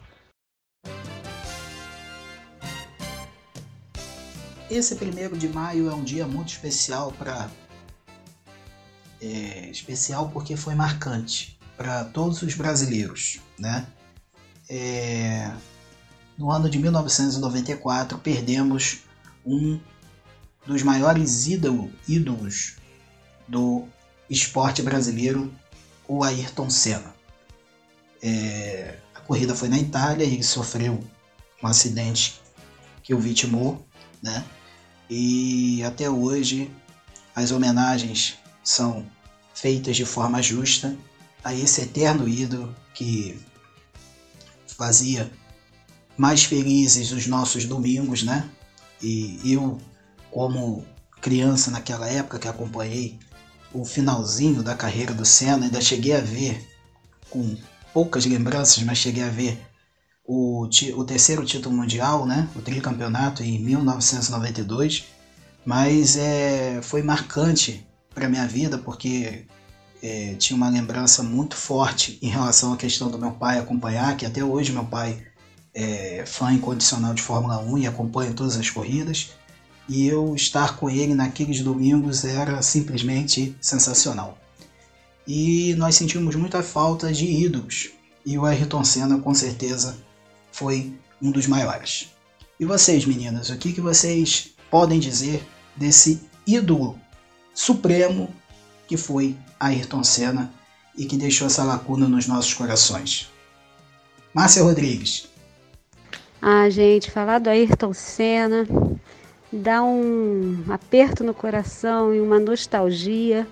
Esse 4.70 4.96
primeiro 4.96 5.36
de 5.36 5.48
maio 5.48 5.90
é 5.90 5.94
um 5.94 6.02
dia 6.02 6.26
muito 6.26 6.48
especial 6.48 7.12
para 7.12 7.50
é, 9.20 9.68
especial 9.68 10.30
porque 10.30 10.56
foi 10.56 10.74
marcante 10.74 11.58
para 11.76 12.04
todos 12.04 12.40
os 12.42 12.54
brasileiros, 12.54 13.40
né? 13.58 13.86
É, 14.68 15.52
no 16.40 16.50
ano 16.50 16.70
de 16.70 16.78
1994 16.78 18.16
perdemos 18.18 19.00
um 19.44 19.78
dos 20.66 20.82
maiores 20.82 21.46
ídolo, 21.46 21.92
ídolos 22.08 22.76
do 23.46 23.86
esporte 24.28 24.80
brasileiro, 24.80 25.52
o 26.08 26.24
Ayrton 26.24 26.70
Senna. 26.70 27.14
É, 28.22 28.96
a 29.14 29.20
corrida 29.20 29.54
foi 29.54 29.68
na 29.68 29.78
Itália 29.78 30.24
e 30.24 30.32
ele 30.32 30.42
sofreu 30.42 31.04
um 31.62 31.66
acidente 31.66 32.40
que 33.02 33.12
o 33.12 33.20
vitimou, 33.20 33.84
né? 34.22 34.42
E 35.10 35.82
até 35.82 36.08
hoje 36.08 36.70
as 37.34 37.50
homenagens 37.50 38.38
são 38.64 39.04
feitas 39.54 39.94
de 39.94 40.06
forma 40.06 40.40
justa 40.40 40.96
a 41.44 41.54
esse 41.54 41.82
eterno 41.82 42.26
ídolo 42.26 42.74
que 42.94 43.38
fazia 44.66 45.30
mais 46.20 46.44
felizes 46.44 47.12
os 47.12 47.26
nossos 47.26 47.64
domingos, 47.64 48.22
né? 48.22 48.46
E 49.00 49.40
eu, 49.42 49.78
como 50.30 50.84
criança 51.18 51.70
naquela 51.70 52.06
época 52.06 52.38
que 52.38 52.46
acompanhei 52.46 53.18
o 53.72 53.86
finalzinho 53.86 54.62
da 54.62 54.74
carreira 54.74 55.14
do 55.14 55.24
Senna, 55.24 55.64
ainda 55.64 55.80
cheguei 55.80 56.14
a 56.14 56.20
ver, 56.20 56.62
com 57.30 57.56
poucas 57.94 58.26
lembranças, 58.26 58.82
mas 58.82 58.98
cheguei 58.98 59.22
a 59.22 59.30
ver 59.30 59.58
o, 60.22 60.68
o 60.94 61.04
terceiro 61.04 61.42
título 61.42 61.74
mundial, 61.74 62.26
né, 62.26 62.46
o 62.54 62.60
tricampeonato 62.60 63.42
em 63.42 63.58
1992, 63.58 65.06
mas 65.64 66.18
é, 66.18 66.82
foi 66.82 67.02
marcante 67.02 67.86
para 68.14 68.28
minha 68.28 68.46
vida 68.46 68.76
porque 68.76 69.46
é, 70.02 70.34
tinha 70.34 70.54
uma 70.54 70.68
lembrança 70.68 71.22
muito 71.22 71.56
forte 71.56 72.18
em 72.20 72.28
relação 72.28 72.74
à 72.74 72.76
questão 72.76 73.10
do 73.10 73.18
meu 73.18 73.30
pai 73.30 73.58
acompanhar, 73.58 74.18
que 74.18 74.26
até 74.26 74.44
hoje 74.44 74.70
meu 74.70 74.84
pai 74.84 75.29
é 75.74 76.24
fã 76.26 76.52
incondicional 76.52 77.14
de 77.14 77.22
Fórmula 77.22 77.58
1 77.60 77.78
e 77.78 77.86
acompanha 77.86 78.32
todas 78.32 78.56
as 78.56 78.68
corridas 78.70 79.30
e 79.90 80.06
eu 80.06 80.36
estar 80.36 80.76
com 80.76 80.88
ele 80.88 81.16
naqueles 81.16 81.62
domingos 81.62 82.24
era 82.24 82.62
simplesmente 82.62 83.56
sensacional. 83.60 84.38
E 85.26 85.74
nós 85.74 85.96
sentimos 85.96 86.36
muita 86.36 86.62
falta 86.62 87.12
de 87.12 87.24
ídolos, 87.26 87.90
e 88.24 88.38
o 88.38 88.46
Ayrton 88.46 88.84
Senna 88.84 89.18
com 89.18 89.34
certeza 89.34 89.98
foi 90.52 90.94
um 91.20 91.32
dos 91.32 91.48
maiores. 91.48 92.08
E 92.58 92.64
vocês, 92.64 93.04
meninas, 93.04 93.50
o 93.50 93.56
que, 93.56 93.72
que 93.72 93.80
vocês 93.80 94.50
podem 94.70 95.00
dizer 95.00 95.44
desse 95.76 96.20
ídolo 96.46 96.96
supremo 97.52 98.32
que 98.86 98.96
foi 98.96 99.36
Ayrton 99.58 100.04
Senna 100.04 100.52
e 100.96 101.04
que 101.04 101.16
deixou 101.16 101.48
essa 101.48 101.64
lacuna 101.64 102.06
nos 102.06 102.28
nossos 102.28 102.54
corações? 102.54 103.28
Márcia 104.32 104.62
Rodrigues. 104.62 105.29
Ah, 106.42 106.68
gente, 106.70 107.10
falar 107.10 107.38
do 107.38 107.50
Ayrton 107.50 107.92
Senna 107.92 108.66
dá 109.52 109.82
um 109.82 110.64
aperto 110.70 111.22
no 111.24 111.34
coração 111.34 112.14
e 112.14 112.20
uma 112.20 112.38
nostalgia, 112.40 113.46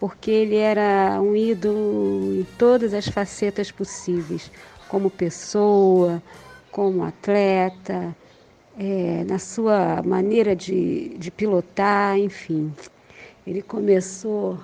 porque 0.00 0.30
ele 0.30 0.56
era 0.56 1.20
um 1.20 1.36
ídolo 1.36 2.34
em 2.40 2.44
todas 2.58 2.94
as 2.94 3.06
facetas 3.08 3.70
possíveis, 3.70 4.50
como 4.88 5.10
pessoa, 5.10 6.22
como 6.70 7.04
atleta, 7.04 8.16
é, 8.78 9.24
na 9.24 9.38
sua 9.38 10.02
maneira 10.02 10.56
de, 10.56 11.10
de 11.18 11.30
pilotar, 11.30 12.18
enfim. 12.18 12.74
Ele 13.46 13.62
começou 13.62 14.58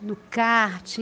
no 0.00 0.16
kart 0.30 0.98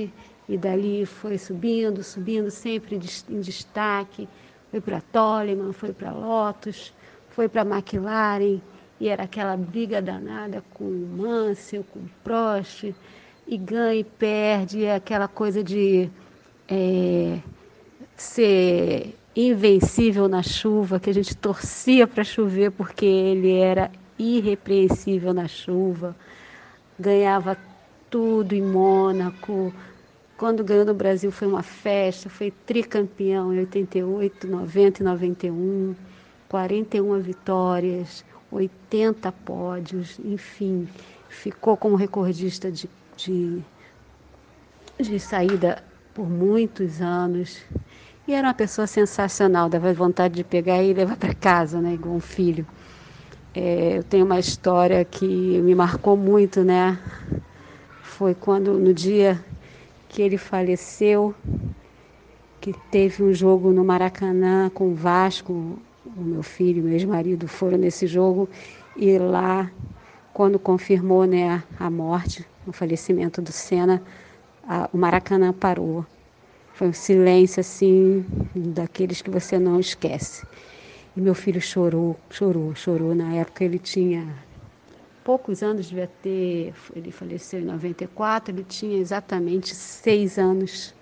E 0.48 0.56
dali 0.56 1.04
foi 1.06 1.38
subindo, 1.38 2.02
subindo, 2.04 2.50
sempre 2.50 2.96
em 3.28 3.40
destaque. 3.40 4.28
Foi 4.76 4.80
para 4.82 5.00
Toleman, 5.00 5.72
foi 5.72 5.90
para 5.90 6.12
Lotus, 6.12 6.92
foi 7.30 7.48
para 7.48 7.62
McLaren, 7.62 8.60
e 9.00 9.08
era 9.08 9.22
aquela 9.22 9.56
briga 9.56 10.02
danada 10.02 10.62
com 10.74 10.84
o 10.84 11.16
Mansell, 11.16 11.82
com 11.90 12.00
o 12.00 12.10
Prost, 12.22 12.94
e 13.46 13.56
ganha 13.56 13.94
e 13.94 14.04
perde, 14.04 14.84
é 14.84 14.96
aquela 14.96 15.28
coisa 15.28 15.64
de 15.64 16.10
é, 16.68 17.38
ser 18.18 19.16
invencível 19.34 20.28
na 20.28 20.42
chuva, 20.42 21.00
que 21.00 21.08
a 21.08 21.14
gente 21.14 21.34
torcia 21.34 22.06
para 22.06 22.22
chover 22.22 22.70
porque 22.70 23.06
ele 23.06 23.54
era 23.54 23.90
irrepreensível 24.18 25.32
na 25.32 25.48
chuva, 25.48 26.14
ganhava 27.00 27.56
tudo 28.10 28.54
em 28.54 28.60
Mônaco. 28.60 29.72
Quando 30.36 30.62
ganhou 30.62 30.84
no 30.84 30.92
Brasil 30.92 31.32
foi 31.32 31.48
uma 31.48 31.62
festa, 31.62 32.28
foi 32.28 32.50
tricampeão 32.50 33.54
em 33.54 33.60
88, 33.60 34.46
90 34.46 35.02
e 35.02 35.04
91, 35.04 35.94
41 36.46 37.18
vitórias, 37.20 38.22
80 38.52 39.32
pódios, 39.32 40.18
enfim, 40.22 40.86
ficou 41.28 41.74
como 41.74 41.96
recordista 41.96 42.70
de, 42.70 42.86
de, 43.16 43.62
de 45.00 45.18
saída 45.18 45.82
por 46.12 46.28
muitos 46.28 47.00
anos. 47.00 47.62
E 48.28 48.34
era 48.34 48.48
uma 48.48 48.54
pessoa 48.54 48.86
sensacional, 48.86 49.70
dava 49.70 49.90
vontade 49.94 50.34
de 50.34 50.44
pegar 50.44 50.82
e 50.82 50.92
levar 50.92 51.16
para 51.16 51.32
casa, 51.32 51.80
né, 51.80 51.94
igual 51.94 52.14
um 52.14 52.20
filho. 52.20 52.66
É, 53.54 53.96
eu 53.96 54.02
tenho 54.02 54.26
uma 54.26 54.38
história 54.38 55.02
que 55.02 55.26
me 55.26 55.74
marcou 55.74 56.14
muito, 56.14 56.62
né? 56.62 56.98
Foi 58.02 58.34
quando, 58.34 58.74
no 58.74 58.92
dia 58.92 59.42
que 60.08 60.22
ele 60.22 60.38
faleceu, 60.38 61.34
que 62.60 62.72
teve 62.90 63.22
um 63.22 63.32
jogo 63.32 63.72
no 63.72 63.84
Maracanã 63.84 64.70
com 64.70 64.90
o 64.90 64.94
Vasco, 64.94 65.78
o 66.16 66.20
meu 66.20 66.42
filho 66.42 66.78
e 66.78 66.82
meu 66.82 66.92
ex-marido 66.94 67.48
foram 67.48 67.78
nesse 67.78 68.06
jogo 68.06 68.48
e 68.96 69.18
lá, 69.18 69.70
quando 70.32 70.58
confirmou 70.58 71.24
né, 71.24 71.62
a 71.78 71.90
morte, 71.90 72.46
o 72.66 72.72
falecimento 72.72 73.42
do 73.42 73.52
Senna, 73.52 74.02
a, 74.66 74.88
o 74.92 74.96
Maracanã 74.96 75.52
parou. 75.52 76.04
Foi 76.72 76.88
um 76.88 76.92
silêncio 76.92 77.60
assim, 77.60 78.24
daqueles 78.54 79.22
que 79.22 79.30
você 79.30 79.58
não 79.58 79.80
esquece. 79.80 80.44
E 81.16 81.20
meu 81.20 81.34
filho 81.34 81.60
chorou, 81.60 82.16
chorou, 82.30 82.74
chorou. 82.74 83.14
Na 83.14 83.34
época 83.34 83.64
ele 83.64 83.78
tinha 83.78 84.45
poucos 85.26 85.60
anos, 85.60 85.88
devia 85.88 86.08
ter. 86.22 86.72
Ele 86.94 87.10
faleceu 87.10 87.58
em 87.58 87.64
94, 87.64 88.54
ele 88.54 88.62
tinha 88.62 88.96
exatamente 88.96 89.74
seis 89.74 90.38
anos. 90.38 90.94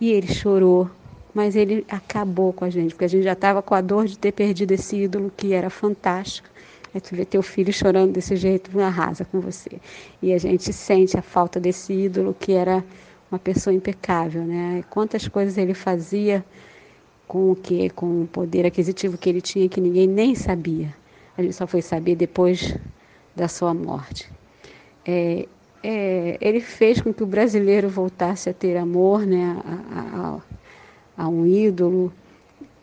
E 0.00 0.10
ele 0.10 0.32
chorou, 0.32 0.90
mas 1.34 1.54
ele 1.54 1.84
acabou 1.90 2.54
com 2.54 2.64
a 2.64 2.70
gente, 2.70 2.94
porque 2.94 3.04
a 3.04 3.08
gente 3.08 3.22
já 3.22 3.34
estava 3.34 3.60
com 3.60 3.74
a 3.74 3.82
dor 3.82 4.06
de 4.06 4.18
ter 4.18 4.32
perdido 4.32 4.72
esse 4.72 4.96
ídolo 4.96 5.30
que 5.36 5.52
era 5.52 5.68
fantástico. 5.68 6.48
Aí 6.94 7.00
tu 7.02 7.14
vê 7.14 7.26
teu 7.26 7.42
filho 7.42 7.70
chorando 7.70 8.12
desse 8.12 8.34
jeito, 8.34 8.80
arrasa 8.80 9.26
com 9.26 9.40
você. 9.40 9.78
E 10.22 10.32
a 10.32 10.38
gente 10.38 10.72
sente 10.72 11.18
a 11.18 11.22
falta 11.22 11.60
desse 11.60 11.92
ídolo 11.92 12.34
que 12.38 12.52
era 12.52 12.82
uma 13.30 13.38
pessoa 13.38 13.74
impecável, 13.74 14.42
né? 14.42 14.82
Quantas 14.88 15.28
coisas 15.28 15.58
ele 15.58 15.74
fazia 15.74 16.42
com 17.28 17.50
o 17.50 17.56
que, 17.56 17.90
com 17.90 18.22
o 18.22 18.26
poder 18.26 18.64
aquisitivo 18.64 19.18
que 19.18 19.28
ele 19.28 19.42
tinha 19.42 19.68
que 19.68 19.82
ninguém 19.82 20.06
nem 20.06 20.34
sabia. 20.34 20.94
A 21.36 21.42
gente 21.42 21.54
só 21.54 21.66
foi 21.66 21.82
saber 21.82 22.16
depois 22.16 22.74
da 23.34 23.48
sua 23.48 23.74
morte. 23.74 24.30
É, 25.06 25.46
é, 25.82 26.38
ele 26.40 26.60
fez 26.60 27.00
com 27.00 27.12
que 27.12 27.22
o 27.22 27.26
brasileiro 27.26 27.88
voltasse 27.88 28.48
a 28.48 28.54
ter 28.54 28.76
amor, 28.76 29.26
né? 29.26 29.60
A, 29.64 30.00
a, 31.18 31.24
a 31.24 31.28
um 31.28 31.46
ídolo. 31.46 32.12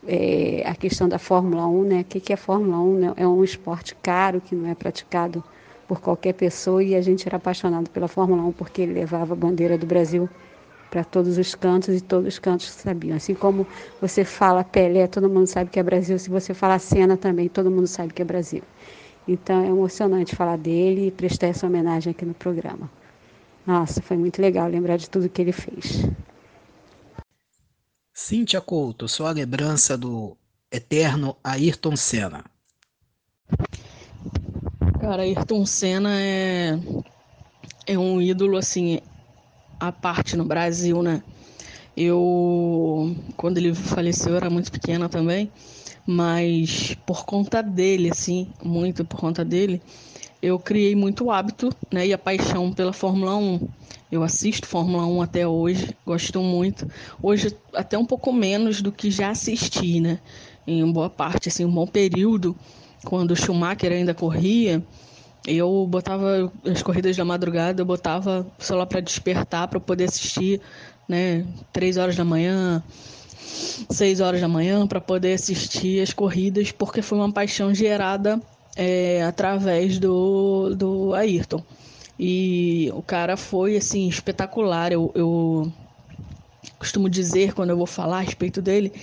É, 0.07 0.63
a 0.65 0.73
questão 0.73 1.07
da 1.07 1.19
Fórmula 1.19 1.67
1, 1.67 1.83
né? 1.83 2.01
O 2.01 2.03
que, 2.05 2.33
é 2.33 2.35
Fórmula 2.35 2.79
1? 2.79 2.93
Né? 2.99 3.13
É 3.17 3.27
um 3.27 3.43
esporte 3.43 3.95
caro 4.01 4.41
que 4.41 4.55
não 4.55 4.69
é 4.69 4.73
praticado 4.73 5.43
por 5.87 5.99
qualquer 5.99 6.33
pessoa 6.33 6.83
e 6.83 6.95
a 6.95 7.01
gente 7.01 7.27
era 7.27 7.37
apaixonado 7.37 7.89
pela 7.89 8.07
Fórmula 8.07 8.41
1 8.43 8.51
porque 8.53 8.81
ele 8.81 8.93
levava 8.93 9.33
a 9.33 9.35
bandeira 9.35 9.77
do 9.77 9.85
Brasil 9.85 10.29
para 10.89 11.03
todos 11.03 11.37
os 11.37 11.55
cantos 11.55 11.95
e 11.95 12.01
todos 12.01 12.27
os 12.27 12.39
cantos 12.39 12.69
sabiam. 12.69 13.15
Assim 13.15 13.33
como 13.33 13.65
você 13.99 14.23
fala 14.25 14.63
Pelé, 14.63 15.07
todo 15.07 15.29
mundo 15.29 15.47
sabe 15.47 15.69
que 15.69 15.79
é 15.79 15.83
Brasil. 15.83 16.19
Se 16.19 16.29
você 16.29 16.53
fala 16.53 16.77
Senna 16.79 17.15
também, 17.15 17.47
todo 17.47 17.71
mundo 17.71 17.87
sabe 17.87 18.13
que 18.13 18.21
é 18.21 18.25
Brasil. 18.25 18.61
Então 19.31 19.63
é 19.63 19.67
emocionante 19.67 20.35
falar 20.35 20.57
dele 20.57 21.07
e 21.07 21.11
prestar 21.11 21.47
essa 21.47 21.65
homenagem 21.65 22.11
aqui 22.11 22.25
no 22.25 22.33
programa. 22.33 22.91
Nossa, 23.65 24.01
foi 24.01 24.17
muito 24.17 24.41
legal 24.41 24.67
lembrar 24.67 24.97
de 24.97 25.09
tudo 25.09 25.29
que 25.29 25.41
ele 25.41 25.53
fez. 25.53 26.05
Cíntia 28.13 28.59
Couto, 28.59 29.07
sua 29.07 29.31
lembrança 29.31 29.97
do 29.97 30.35
eterno 30.69 31.37
Ayrton 31.41 31.95
Senna. 31.95 32.43
Cara, 34.99 35.21
Ayrton 35.21 35.65
Senna 35.65 36.19
é, 36.19 36.77
é 37.87 37.97
um 37.97 38.21
ídolo, 38.21 38.57
assim, 38.57 38.99
à 39.79 39.93
parte 39.93 40.35
no 40.35 40.43
Brasil, 40.43 41.01
né? 41.01 41.23
Eu, 41.95 43.15
quando 43.37 43.59
ele 43.59 43.73
faleceu, 43.73 44.31
eu 44.31 44.37
era 44.37 44.49
muito 44.49 44.69
pequena 44.71 45.07
também, 45.07 45.49
mas 46.05 46.95
por 47.05 47.25
conta 47.25 47.61
dele, 47.61 48.09
assim, 48.09 48.47
muito 48.63 49.05
por 49.05 49.19
conta 49.19 49.45
dele, 49.45 49.81
eu 50.41 50.57
criei 50.57 50.95
muito 50.95 51.29
hábito, 51.29 51.69
né, 51.91 52.07
e 52.07 52.13
a 52.13 52.17
paixão 52.17 52.71
pela 52.73 52.91
Fórmula 52.91 53.35
1. 53.35 53.67
Eu 54.11 54.23
assisto 54.23 54.67
Fórmula 54.67 55.05
1 55.05 55.21
até 55.21 55.47
hoje, 55.47 55.95
gosto 56.05 56.41
muito. 56.41 56.87
Hoje 57.21 57.55
até 57.73 57.97
um 57.97 58.05
pouco 58.05 58.33
menos 58.33 58.81
do 58.81 58.91
que 58.91 59.09
já 59.09 59.29
assisti, 59.29 60.01
né? 60.01 60.19
Em 60.67 60.91
boa 60.91 61.09
parte, 61.09 61.47
assim, 61.47 61.63
um 61.63 61.71
bom 61.71 61.87
período 61.87 62.55
quando 63.05 63.31
o 63.31 63.35
Schumacher 63.35 63.91
ainda 63.91 64.13
corria, 64.13 64.83
eu 65.47 65.87
botava 65.87 66.51
as 66.65 66.83
corridas 66.83 67.15
da 67.17 67.25
madrugada, 67.25 67.81
eu 67.81 67.85
botava 67.85 68.45
o 68.59 68.63
celular 68.63 68.85
para 68.85 68.99
despertar 68.99 69.67
para 69.67 69.79
poder 69.79 70.05
assistir, 70.05 70.61
né, 71.07 71.45
três 71.73 71.97
horas 71.97 72.15
da 72.15 72.23
manhã, 72.23 72.83
seis 73.89 74.19
horas 74.19 74.41
da 74.41 74.47
manhã 74.47 74.85
para 74.87 75.01
poder 75.01 75.33
assistir 75.33 76.01
as 76.01 76.13
corridas, 76.13 76.71
porque 76.71 77.01
foi 77.01 77.17
uma 77.17 77.31
paixão 77.31 77.73
gerada 77.73 78.41
é, 78.75 79.23
através 79.23 79.99
do, 79.99 80.75
do 80.75 81.13
Ayrton. 81.13 81.63
E 82.19 82.91
o 82.93 83.01
cara 83.01 83.35
foi 83.35 83.75
assim 83.75 84.07
espetacular. 84.07 84.91
Eu, 84.91 85.11
eu 85.15 85.73
costumo 86.77 87.09
dizer 87.09 87.53
quando 87.53 87.71
eu 87.71 87.77
vou 87.77 87.87
falar 87.87 88.17
a 88.17 88.21
respeito 88.21 88.61
dele 88.61 88.93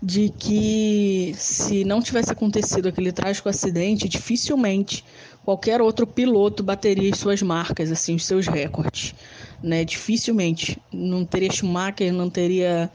de 0.00 0.28
que 0.28 1.32
se 1.36 1.84
não 1.84 2.00
tivesse 2.00 2.30
acontecido 2.30 2.88
aquele 2.88 3.10
trágico 3.10 3.48
acidente, 3.48 4.08
dificilmente 4.08 5.04
qualquer 5.44 5.80
outro 5.80 6.06
piloto 6.06 6.62
bateria 6.62 7.10
as 7.12 7.18
suas 7.18 7.42
marcas, 7.42 7.90
assim, 7.90 8.14
os 8.14 8.24
seus 8.24 8.46
recordes, 8.46 9.14
né? 9.62 9.84
Dificilmente. 9.84 10.78
Não 10.92 11.24
teria 11.24 11.50
Schumacher, 11.50 12.12
não 12.12 12.30
teria 12.30 12.90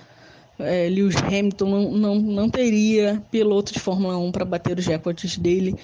é, 0.60 0.88
Lewis 0.90 1.16
Hamilton, 1.16 1.66
não, 1.66 1.92
não, 1.92 2.16
não 2.16 2.50
teria 2.50 3.22
piloto 3.32 3.74
de 3.74 3.80
Fórmula 3.80 4.18
1 4.18 4.32
para 4.32 4.46
bater 4.46 4.78
os 4.78 4.86
recordes 4.86 5.38
dele, 5.38 5.76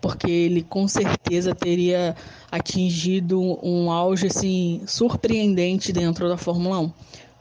porque 0.00 0.30
ele 0.30 0.62
com 0.62 0.86
certeza 0.88 1.54
teria 1.54 2.14
atingido 2.50 3.40
um 3.62 3.90
auge 3.90 4.26
assim 4.26 4.82
surpreendente 4.86 5.92
dentro 5.92 6.28
da 6.28 6.36
Fórmula 6.36 6.78
1. 6.78 6.84
O 6.84 6.92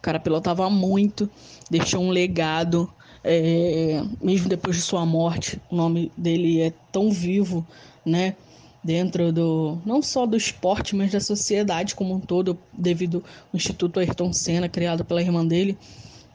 cara 0.01 0.19
pilotava 0.19 0.69
muito, 0.69 1.29
deixou 1.69 2.01
um 2.01 2.09
legado 2.09 2.91
é, 3.23 4.03
mesmo 4.21 4.49
depois 4.49 4.75
de 4.75 4.81
sua 4.81 5.05
morte, 5.05 5.61
o 5.69 5.75
nome 5.75 6.11
dele 6.17 6.61
é 6.61 6.73
tão 6.91 7.11
vivo, 7.11 7.65
né? 8.05 8.35
Dentro 8.83 9.31
do 9.31 9.77
não 9.85 10.01
só 10.01 10.25
do 10.25 10.35
esporte, 10.35 10.95
mas 10.95 11.11
da 11.11 11.19
sociedade 11.19 11.93
como 11.93 12.15
um 12.15 12.19
todo, 12.19 12.57
devido 12.73 13.23
ao 13.53 13.57
Instituto 13.57 13.99
Ayrton 13.99 14.33
Senna, 14.33 14.67
criado 14.67 15.05
pela 15.05 15.21
irmã 15.21 15.45
dele. 15.45 15.77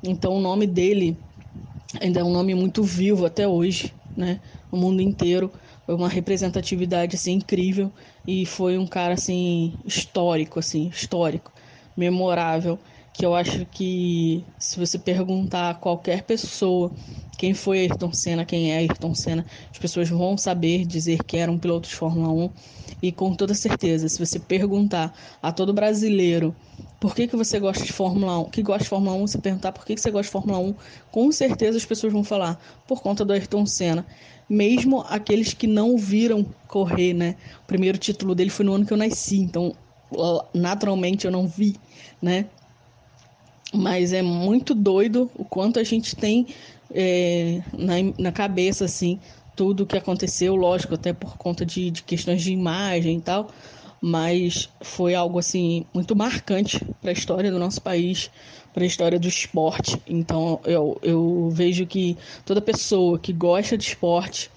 Então, 0.06 0.34
o 0.34 0.40
nome 0.40 0.66
dele 0.66 1.24
ainda 2.00 2.20
é 2.20 2.24
um 2.24 2.32
nome 2.32 2.54
muito 2.54 2.82
vivo 2.82 3.26
até 3.26 3.46
hoje, 3.48 3.94
né? 4.16 4.40
No 4.70 4.78
mundo 4.78 5.00
inteiro. 5.02 5.52
Foi 5.84 5.94
uma 5.94 6.08
representatividade 6.08 7.16
assim 7.16 7.32
incrível 7.34 7.92
e 8.26 8.44
foi 8.46 8.78
um 8.78 8.86
cara 8.86 9.14
assim 9.14 9.78
histórico, 9.84 10.58
assim 10.58 10.88
histórico, 10.88 11.52
memorável 11.96 12.80
que 13.12 13.24
eu 13.24 13.34
acho 13.34 13.64
que 13.66 14.46
se 14.58 14.78
você 14.78 14.98
perguntar 14.98 15.70
a 15.70 15.74
qualquer 15.74 16.22
pessoa 16.24 16.92
quem 17.38 17.54
foi 17.54 17.80
Ayrton 17.80 18.12
Senna, 18.12 18.44
quem 18.44 18.72
é 18.72 18.78
Ayrton 18.78 19.14
Senna, 19.14 19.46
as 19.72 19.78
pessoas 19.78 20.08
vão 20.08 20.36
saber 20.38 20.84
dizer 20.86 21.22
que 21.24 21.36
era 21.36 21.50
um 21.50 21.58
piloto 21.58 21.88
de 21.88 21.94
Fórmula 21.94 22.30
1 22.32 22.50
e 23.02 23.12
com 23.12 23.34
toda 23.34 23.54
certeza, 23.54 24.08
se 24.08 24.18
você 24.18 24.38
perguntar 24.40 25.14
a 25.42 25.52
todo 25.52 25.72
brasileiro 25.72 26.56
por 26.98 27.14
que, 27.14 27.26
que 27.26 27.36
você 27.36 27.58
gosta 27.60 27.84
de 27.84 27.92
Fórmula 27.92 28.38
1, 28.40 28.44
que 28.50 28.62
gosta 28.62 28.84
de 28.84 28.88
Fórmula 28.88 29.16
1, 29.16 29.26
se 29.26 29.38
perguntar 29.38 29.72
por 29.72 29.84
que, 29.84 29.94
que 29.94 30.00
você 30.00 30.10
gosta 30.10 30.26
de 30.26 30.32
Fórmula 30.32 30.58
1, 30.58 30.74
com 31.10 31.30
certeza 31.30 31.76
as 31.76 31.84
pessoas 31.84 32.12
vão 32.12 32.24
falar 32.24 32.60
por 32.86 33.02
conta 33.02 33.24
do 33.24 33.32
Ayrton 33.32 33.66
Senna. 33.66 34.06
Mesmo 34.48 35.04
aqueles 35.08 35.52
que 35.52 35.66
não 35.66 35.98
viram 35.98 36.46
correr, 36.68 37.12
né? 37.12 37.36
O 37.64 37.66
primeiro 37.66 37.98
título 37.98 38.34
dele 38.34 38.50
foi 38.50 38.64
no 38.64 38.74
ano 38.74 38.86
que 38.86 38.92
eu 38.92 38.96
nasci, 38.96 39.38
então 39.38 39.74
naturalmente 40.54 41.26
eu 41.26 41.32
não 41.32 41.48
vi, 41.48 41.74
né? 42.22 42.46
mas 43.72 44.12
é 44.12 44.22
muito 44.22 44.74
doido 44.74 45.30
o 45.34 45.44
quanto 45.44 45.78
a 45.78 45.84
gente 45.84 46.16
tem 46.16 46.46
é, 46.90 47.60
na, 47.76 47.94
na 48.18 48.32
cabeça, 48.32 48.84
assim, 48.84 49.18
tudo 49.54 49.82
o 49.82 49.86
que 49.86 49.96
aconteceu, 49.96 50.54
lógico, 50.54 50.94
até 50.94 51.12
por 51.12 51.36
conta 51.36 51.64
de, 51.64 51.90
de 51.90 52.02
questões 52.02 52.42
de 52.42 52.52
imagem 52.52 53.18
e 53.18 53.20
tal, 53.20 53.50
mas 54.00 54.68
foi 54.82 55.14
algo 55.14 55.38
assim 55.38 55.84
muito 55.92 56.14
marcante 56.14 56.84
para 57.00 57.10
a 57.10 57.12
história 57.12 57.50
do 57.50 57.58
nosso 57.58 57.80
país, 57.82 58.30
para 58.72 58.84
a 58.84 58.86
história 58.86 59.18
do 59.18 59.28
esporte. 59.28 60.00
Então 60.06 60.60
eu, 60.64 60.98
eu 61.02 61.50
vejo 61.50 61.86
que 61.86 62.16
toda 62.44 62.60
pessoa 62.60 63.18
que 63.18 63.32
gosta 63.32 63.76
de 63.76 63.84
esporte 63.84 64.50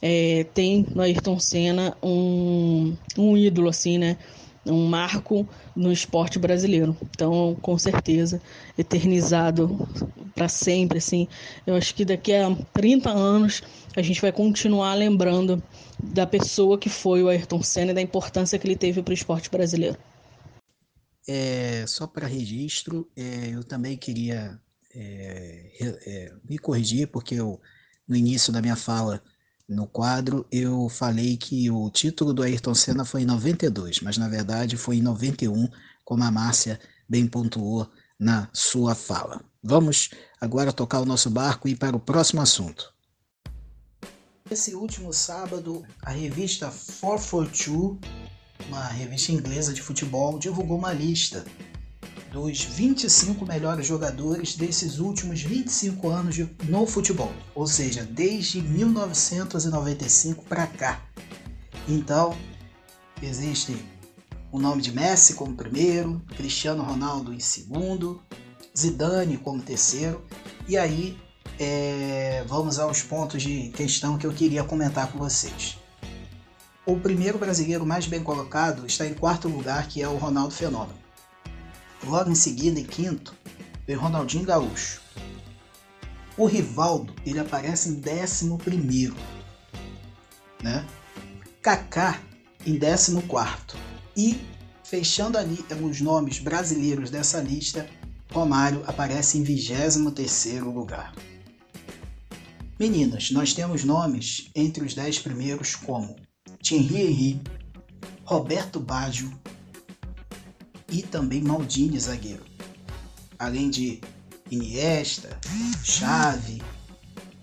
é, 0.00 0.44
tem 0.54 0.86
no 0.94 1.02
Ayrton 1.02 1.38
Senna 1.38 1.96
um, 2.02 2.96
um 3.18 3.36
ídolo 3.36 3.68
assim, 3.68 3.98
né? 3.98 4.16
Um 4.66 4.86
marco 4.86 5.48
no 5.74 5.92
esporte 5.92 6.38
brasileiro. 6.38 6.96
Então, 7.10 7.56
com 7.62 7.78
certeza, 7.78 8.40
eternizado 8.76 9.88
para 10.34 10.48
sempre, 10.48 10.98
assim. 10.98 11.28
Eu 11.66 11.74
acho 11.74 11.94
que 11.94 12.04
daqui 12.04 12.34
a 12.34 12.54
30 12.72 13.10
anos 13.10 13.62
a 13.96 14.02
gente 14.02 14.20
vai 14.20 14.32
continuar 14.32 14.94
lembrando 14.94 15.62
da 16.02 16.26
pessoa 16.26 16.78
que 16.78 16.88
foi 16.88 17.22
o 17.22 17.28
Ayrton 17.28 17.62
Senna 17.62 17.92
e 17.92 17.94
da 17.94 18.02
importância 18.02 18.58
que 18.58 18.66
ele 18.66 18.76
teve 18.76 19.02
para 19.02 19.12
o 19.12 19.14
esporte 19.14 19.50
brasileiro. 19.50 19.96
É, 21.28 21.84
só 21.86 22.06
para 22.06 22.26
registro, 22.26 23.10
é, 23.16 23.50
eu 23.52 23.64
também 23.64 23.96
queria 23.96 24.60
é, 24.94 25.72
é, 25.80 26.32
me 26.48 26.58
corrigir, 26.58 27.08
porque 27.08 27.34
eu, 27.34 27.60
no 28.06 28.14
início 28.16 28.52
da 28.52 28.62
minha 28.62 28.76
fala 28.76 29.22
no 29.68 29.86
quadro, 29.86 30.46
eu 30.50 30.88
falei 30.88 31.36
que 31.36 31.70
o 31.70 31.90
título 31.90 32.32
do 32.32 32.42
Ayrton 32.42 32.74
Senna 32.74 33.04
foi 33.04 33.22
em 33.22 33.26
92, 33.26 34.00
mas 34.00 34.16
na 34.16 34.28
verdade 34.28 34.76
foi 34.76 34.98
em 34.98 35.02
91, 35.02 35.68
como 36.04 36.22
a 36.22 36.30
Márcia 36.30 36.80
bem 37.08 37.26
pontuou 37.26 37.88
na 38.18 38.48
sua 38.52 38.94
fala. 38.94 39.44
Vamos 39.62 40.10
agora 40.40 40.72
tocar 40.72 41.00
o 41.00 41.06
nosso 41.06 41.28
barco 41.28 41.66
e 41.66 41.72
ir 41.72 41.76
para 41.76 41.96
o 41.96 42.00
próximo 42.00 42.40
assunto. 42.40 42.94
Esse 44.48 44.76
último 44.76 45.12
sábado, 45.12 45.84
a 46.02 46.10
revista 46.10 46.72
442, 47.00 47.98
uma 48.68 48.86
revista 48.86 49.32
inglesa 49.32 49.74
de 49.74 49.82
futebol, 49.82 50.38
divulgou 50.38 50.78
uma 50.78 50.92
lista 50.92 51.44
dos 52.32 52.62
25 52.64 53.46
melhores 53.46 53.86
jogadores 53.86 54.56
desses 54.56 54.98
últimos 54.98 55.42
25 55.42 56.08
anos 56.08 56.36
no 56.68 56.86
futebol, 56.86 57.32
ou 57.54 57.66
seja, 57.66 58.04
desde 58.04 58.60
1995 58.60 60.44
para 60.44 60.66
cá. 60.66 61.02
Então, 61.88 62.36
existe 63.22 63.76
o 64.50 64.58
nome 64.58 64.82
de 64.82 64.92
Messi 64.92 65.34
como 65.34 65.54
primeiro, 65.54 66.22
Cristiano 66.36 66.82
Ronaldo 66.82 67.32
em 67.32 67.40
segundo, 67.40 68.22
Zidane 68.76 69.36
como 69.38 69.62
terceiro, 69.62 70.24
e 70.68 70.76
aí 70.76 71.16
é, 71.58 72.44
vamos 72.46 72.78
aos 72.78 73.02
pontos 73.02 73.42
de 73.42 73.70
questão 73.70 74.18
que 74.18 74.26
eu 74.26 74.32
queria 74.32 74.64
comentar 74.64 75.10
com 75.10 75.18
vocês. 75.18 75.78
O 76.84 76.96
primeiro 76.98 77.38
brasileiro 77.38 77.84
mais 77.84 78.06
bem 78.06 78.22
colocado 78.22 78.86
está 78.86 79.06
em 79.06 79.14
quarto 79.14 79.48
lugar, 79.48 79.88
que 79.88 80.02
é 80.02 80.08
o 80.08 80.16
Ronaldo 80.16 80.54
Fenômeno. 80.54 81.05
Logo 82.04 82.30
em 82.30 82.34
seguida, 82.34 82.78
em 82.78 82.84
quinto, 82.84 83.34
vem 83.86 83.96
Ronaldinho 83.96 84.44
Gaúcho. 84.44 85.00
O 86.36 86.46
Rivaldo, 86.46 87.14
ele 87.24 87.38
aparece 87.38 87.88
em 87.88 87.94
décimo 87.94 88.58
primeiro, 88.58 89.16
né? 90.62 90.86
Kaká 91.62 92.20
em 92.66 92.76
décimo 92.76 93.22
quarto. 93.22 93.76
E, 94.16 94.38
fechando 94.84 95.38
ali 95.38 95.64
os 95.82 96.00
nomes 96.00 96.38
brasileiros 96.38 97.10
dessa 97.10 97.40
lista, 97.40 97.88
Romário 98.30 98.82
aparece 98.86 99.38
em 99.38 99.42
vigésimo 99.42 100.10
terceiro 100.10 100.70
lugar. 100.70 101.14
Meninas, 102.78 103.30
nós 103.30 103.54
temos 103.54 103.84
nomes 103.84 104.50
entre 104.54 104.84
os 104.84 104.92
dez 104.92 105.18
primeiros 105.18 105.74
como 105.74 106.16
Thierry 106.62 106.96
Henry, 107.00 107.40
Roberto 108.24 108.78
Baggio, 108.78 109.32
e 110.90 111.02
também 111.02 111.42
Maldini 111.42 111.98
zagueiro. 111.98 112.44
Além 113.38 113.70
de 113.70 114.00
Iniesta, 114.50 115.38
Xavi, 115.82 116.62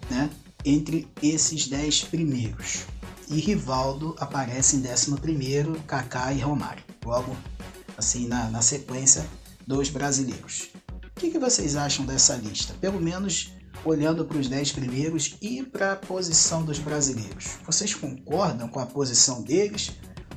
né? 0.10 0.30
entre 0.66 1.08
esses 1.22 1.68
dez 1.68 2.02
primeiros. 2.02 2.86
E 3.30 3.40
Rivaldo 3.40 4.16
aparece 4.20 4.76
em 4.78 4.88
11 4.88 5.18
primeiro, 5.20 5.80
Kaká 5.88 6.34
e 6.34 6.40
Romário. 6.40 6.84
Logo, 7.04 7.36
assim, 7.98 8.28
na, 8.28 8.50
na 8.50 8.62
sequência 8.62 9.26
dos 9.66 9.90
brasileiros. 9.90 10.70
O 10.92 11.20
que, 11.20 11.32
que 11.32 11.40
vocês 11.40 11.76
acham 11.76 12.06
dessa 12.06 12.36
lista? 12.36 12.74
Pelo 12.80 13.02
menos 13.02 13.54
olhando 13.86 14.26
para 14.26 14.38
os 14.38 14.48
10 14.48 14.72
primeiros 14.72 15.36
e 15.42 15.64
para 15.64 15.94
a 15.94 15.96
posição 15.96 16.64
dos 16.64 16.80
brasileiros. 16.80 17.58
Vocês 17.66 17.94
concordam 17.94 18.68
com 18.68 18.80
a 18.80 18.86
posição 18.86 19.42
deles 19.42 19.92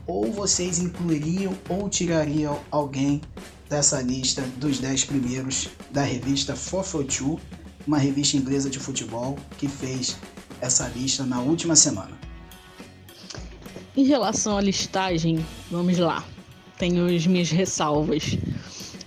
ou 0.07 0.31
vocês 0.31 0.79
incluiriam 0.79 1.57
ou 1.69 1.88
tirariam 1.88 2.61
alguém 2.71 3.21
dessa 3.69 4.01
lista 4.01 4.42
dos 4.59 4.79
10 4.79 5.05
primeiros 5.05 5.69
da 5.90 6.03
revista 6.03 6.53
442, 6.53 7.40
uma 7.87 7.99
revista 7.99 8.37
inglesa 8.37 8.71
de 8.71 8.79
futebol 8.79 9.37
que 9.59 9.69
fez 9.69 10.16
essa 10.61 10.88
lista 10.88 11.25
na 11.25 11.40
última 11.40 11.75
semana. 11.77 12.16
Em 13.97 14.05
relação 14.05 14.57
à 14.57 14.61
listagem, 14.61 15.45
vamos 15.71 15.99
lá. 15.99 16.25
Tenho 16.79 17.07
as 17.07 17.27
minhas 17.27 17.51
ressalvas. 17.51 18.37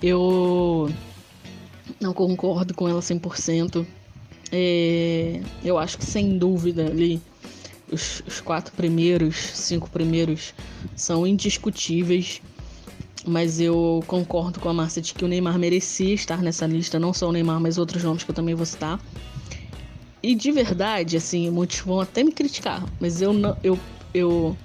Eu 0.01 0.89
não 2.01 2.13
concordo 2.13 2.73
com 2.73 2.89
ela 2.89 2.99
100%. 2.99 3.85
É, 4.51 5.41
eu 5.63 5.77
acho 5.77 5.99
que 5.99 6.05
sem 6.05 6.37
dúvida 6.39 6.87
ali 6.87 7.21
os, 7.91 8.21
os 8.27 8.41
quatro 8.41 8.73
primeiros, 8.73 9.35
cinco 9.35 9.89
primeiros 9.89 10.53
são 10.95 11.25
indiscutíveis. 11.25 12.41
Mas 13.25 13.59
eu 13.59 14.01
concordo 14.07 14.59
com 14.59 14.69
a 14.69 14.73
Márcia 14.73 15.01
de 15.01 15.13
que 15.13 15.25
o 15.25 15.27
Neymar 15.27 15.59
merecia 15.59 16.13
estar 16.13 16.41
nessa 16.41 16.65
lista, 16.65 16.97
não 16.97 17.13
só 17.13 17.27
o 17.27 17.31
Neymar, 17.31 17.59
mas 17.59 17.77
outros 17.77 18.03
nomes 18.03 18.23
que 18.23 18.31
eu 18.31 18.35
também 18.35 18.55
vou 18.55 18.65
citar. 18.65 18.99
E 20.23 20.35
de 20.35 20.51
verdade, 20.51 21.17
assim, 21.17 21.49
muitos 21.49 21.79
vão 21.79 21.99
até 21.99 22.23
me 22.23 22.31
criticar, 22.31 22.85
mas 22.99 23.21
eu 23.21 23.31
não, 23.33 23.57
eu, 23.63 23.79
eu, 24.13 24.57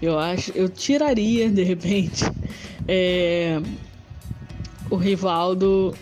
eu 0.00 0.18
acho, 0.18 0.52
eu 0.52 0.68
tiraria 0.68 1.50
de 1.50 1.62
repente 1.62 2.24
é, 2.88 3.60
o 4.90 4.96
Rivaldo 4.96 5.94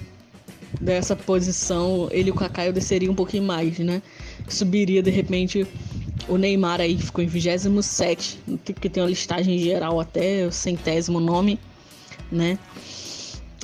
dessa 0.80 1.16
posição, 1.16 2.08
ele 2.10 2.28
e 2.28 2.30
o 2.30 2.34
Kaká 2.34 2.66
eu 2.66 2.72
desceria 2.72 3.10
um 3.10 3.14
pouquinho 3.14 3.44
mais, 3.44 3.78
né? 3.78 4.02
Subiria 4.48 5.02
de 5.02 5.10
repente 5.10 5.66
o 6.28 6.36
Neymar 6.36 6.80
aí 6.80 6.96
ficou 6.98 7.22
em 7.22 7.26
27, 7.26 8.40
que 8.80 8.88
tem 8.88 9.02
uma 9.02 9.08
listagem 9.08 9.58
geral 9.58 10.00
até 10.00 10.46
o 10.46 10.52
centésimo 10.52 11.20
nome, 11.20 11.58
né? 12.30 12.58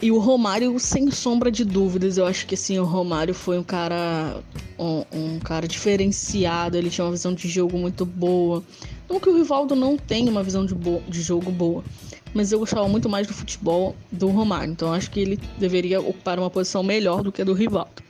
E 0.02 0.10
o 0.10 0.18
Romário, 0.18 0.78
sem 0.78 1.10
sombra 1.10 1.50
de 1.50 1.62
dúvidas, 1.62 2.16
eu 2.16 2.24
acho 2.24 2.46
que 2.46 2.54
assim, 2.54 2.78
o 2.78 2.84
Romário 2.84 3.34
foi 3.34 3.58
um 3.58 3.62
cara 3.62 4.40
um, 4.78 5.04
um, 5.12 5.38
cara 5.38 5.68
diferenciado, 5.68 6.78
ele 6.78 6.88
tinha 6.88 7.04
uma 7.04 7.10
visão 7.10 7.34
de 7.34 7.46
jogo 7.46 7.76
muito 7.76 8.06
boa. 8.06 8.64
Não 9.08 9.20
que 9.20 9.28
o 9.28 9.36
Rivaldo 9.36 9.76
não 9.76 9.98
tenha 9.98 10.30
uma 10.30 10.42
visão 10.42 10.64
de, 10.64 10.74
de 10.74 11.20
jogo 11.20 11.50
boa, 11.50 11.84
mas 12.32 12.50
eu 12.50 12.58
gostava 12.58 12.88
muito 12.88 13.10
mais 13.10 13.26
do 13.26 13.34
futebol 13.34 13.94
do 14.10 14.28
Romário. 14.28 14.72
Então 14.72 14.90
acho 14.90 15.10
que 15.10 15.20
ele 15.20 15.38
deveria 15.58 16.00
ocupar 16.00 16.38
uma 16.38 16.48
posição 16.48 16.82
melhor 16.82 17.22
do 17.22 17.30
que 17.30 17.42
a 17.42 17.44
do 17.44 17.52
Rivaldo. 17.52 18.02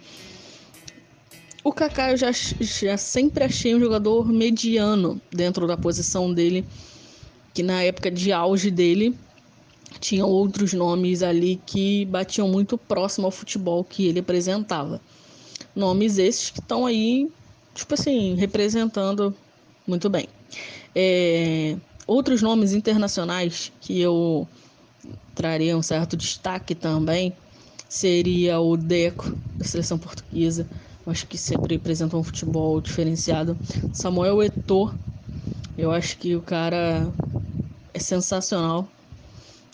O 1.63 1.73
Kaká 1.73 2.11
eu 2.13 2.17
já, 2.17 2.31
já 2.33 2.97
sempre 2.97 3.45
achei 3.45 3.75
um 3.75 3.81
jogador 3.81 4.27
mediano 4.27 5.21
dentro 5.31 5.67
da 5.67 5.77
posição 5.77 6.33
dele, 6.33 6.65
que 7.53 7.63
na 7.63 7.83
época 7.83 8.11
de 8.11 8.33
auge 8.33 8.71
dele 8.71 9.15
tinham 9.99 10.27
outros 10.27 10.73
nomes 10.73 11.23
ali 11.23 11.61
que 11.67 12.07
batiam 12.07 12.49
muito 12.49 12.79
próximo 12.79 13.27
ao 13.27 13.31
futebol 13.31 13.85
que 13.85 14.07
ele 14.07 14.21
apresentava. 14.21 15.03
Nomes 15.77 16.17
esses 16.17 16.49
que 16.49 16.61
estão 16.61 16.87
aí, 16.87 17.31
tipo 17.75 17.93
assim, 17.93 18.35
representando 18.37 19.37
muito 19.87 20.09
bem. 20.09 20.29
É, 20.95 21.77
outros 22.07 22.41
nomes 22.41 22.73
internacionais 22.73 23.71
que 23.83 24.01
eu 24.01 24.49
traria 25.35 25.77
um 25.77 25.83
certo 25.83 26.17
destaque 26.17 26.75
também 26.75 27.35
seria 27.87 28.59
o 28.61 28.79
Deco, 28.79 29.37
da 29.59 29.65
seleção 29.67 29.99
portuguesa 29.99 30.67
acho 31.07 31.27
que 31.27 31.39
sempre 31.39 31.77
apresenta 31.77 32.17
um 32.17 32.23
futebol 32.23 32.81
diferenciado. 32.81 33.57
Samuel 33.93 34.43
Eto'o, 34.43 34.93
eu 35.77 35.91
acho 35.91 36.19
que 36.19 36.37
o 36.37 36.43
cara 36.43 37.09
é 37.95 37.99
sensacional. 37.99 38.89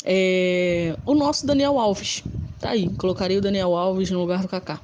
É... 0.05 0.97
O 1.05 1.15
nosso 1.15 1.47
Daniel 1.47 1.79
Alves, 1.79 2.23
tá 2.61 2.71
aí, 2.71 2.89
colocaria 2.91 3.39
o 3.39 3.41
Daniel 3.41 3.75
Alves 3.75 4.11
no 4.11 4.21
lugar 4.21 4.41
do 4.43 4.49
Kaká. 4.49 4.81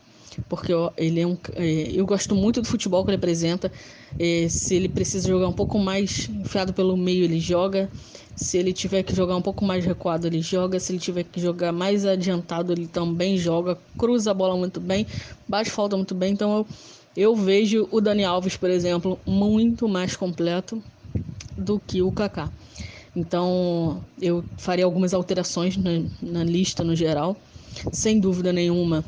porque 0.49 0.73
ele 0.97 1.21
é 1.21 1.27
um, 1.27 1.37
é, 1.55 1.91
eu 1.93 2.05
gosto 2.07 2.35
muito 2.35 2.61
do 2.61 2.69
futebol 2.69 3.05
que 3.05 3.11
ele 3.11 3.17
apresenta. 3.17 3.71
É, 4.19 4.47
se 4.49 4.75
ele 4.75 4.89
precisa 4.89 5.29
jogar 5.29 5.49
um 5.49 5.53
pouco 5.53 5.79
mais 5.79 6.29
enfiado 6.29 6.73
pelo 6.73 6.97
meio, 6.97 7.25
ele 7.25 7.41
joga. 7.41 7.89
Se 8.35 8.59
ele 8.59 8.73
tiver 8.73 9.03
que 9.03 9.15
jogar 9.15 9.37
um 9.37 9.43
pouco 9.43 9.65
mais 9.65 9.85
recuado, 9.85 10.27
ele 10.27 10.41
joga. 10.41 10.81
Se 10.81 10.93
ele 10.93 10.99
tiver 10.99 11.25
que 11.25 11.41
jogar 11.41 11.73
mais 11.73 12.05
adiantado, 12.05 12.73
ele 12.73 12.87
também 12.87 13.37
joga. 13.37 13.79
Cruza 13.97 14.31
a 14.31 14.35
bola 14.35 14.57
muito 14.57 14.81
bem, 14.81 15.07
bate 15.49 15.71
falta 15.71 15.97
muito 15.97 16.15
bem. 16.15 16.33
Então 16.33 16.59
eu, 16.59 16.67
eu 17.17 17.37
vejo 17.37 17.89
o 17.91 18.01
Dani 18.01 18.25
Alves, 18.25 18.57
por 18.57 18.71
exemplo, 18.71 19.19
muito 19.27 19.89
mais 19.89 20.17
completo 20.17 20.83
do 21.57 21.79
que 21.79 22.03
o 22.03 22.11
Kaká. 22.11 22.51
Então 23.15 24.03
eu 24.21 24.45
faria 24.57 24.85
algumas 24.85 25.13
alterações 25.13 25.77
na, 25.77 25.91
na 26.21 26.45
lista 26.45 26.83
no 26.83 26.97
geral. 26.97 27.37
Sem 27.93 28.19
dúvida 28.19 28.53
nenhuma, 28.53 29.05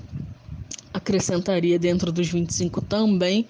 acrescentaria 0.92 1.78
dentro 1.78 2.12
dos 2.12 2.28
25 2.28 2.80
também 2.80 3.46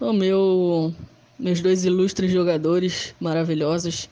o 0.00 0.12
meu 0.12 0.94
meus 1.38 1.60
dois 1.60 1.84
ilustres 1.84 2.30
jogadores 2.30 3.14
maravilhosos, 3.18 4.08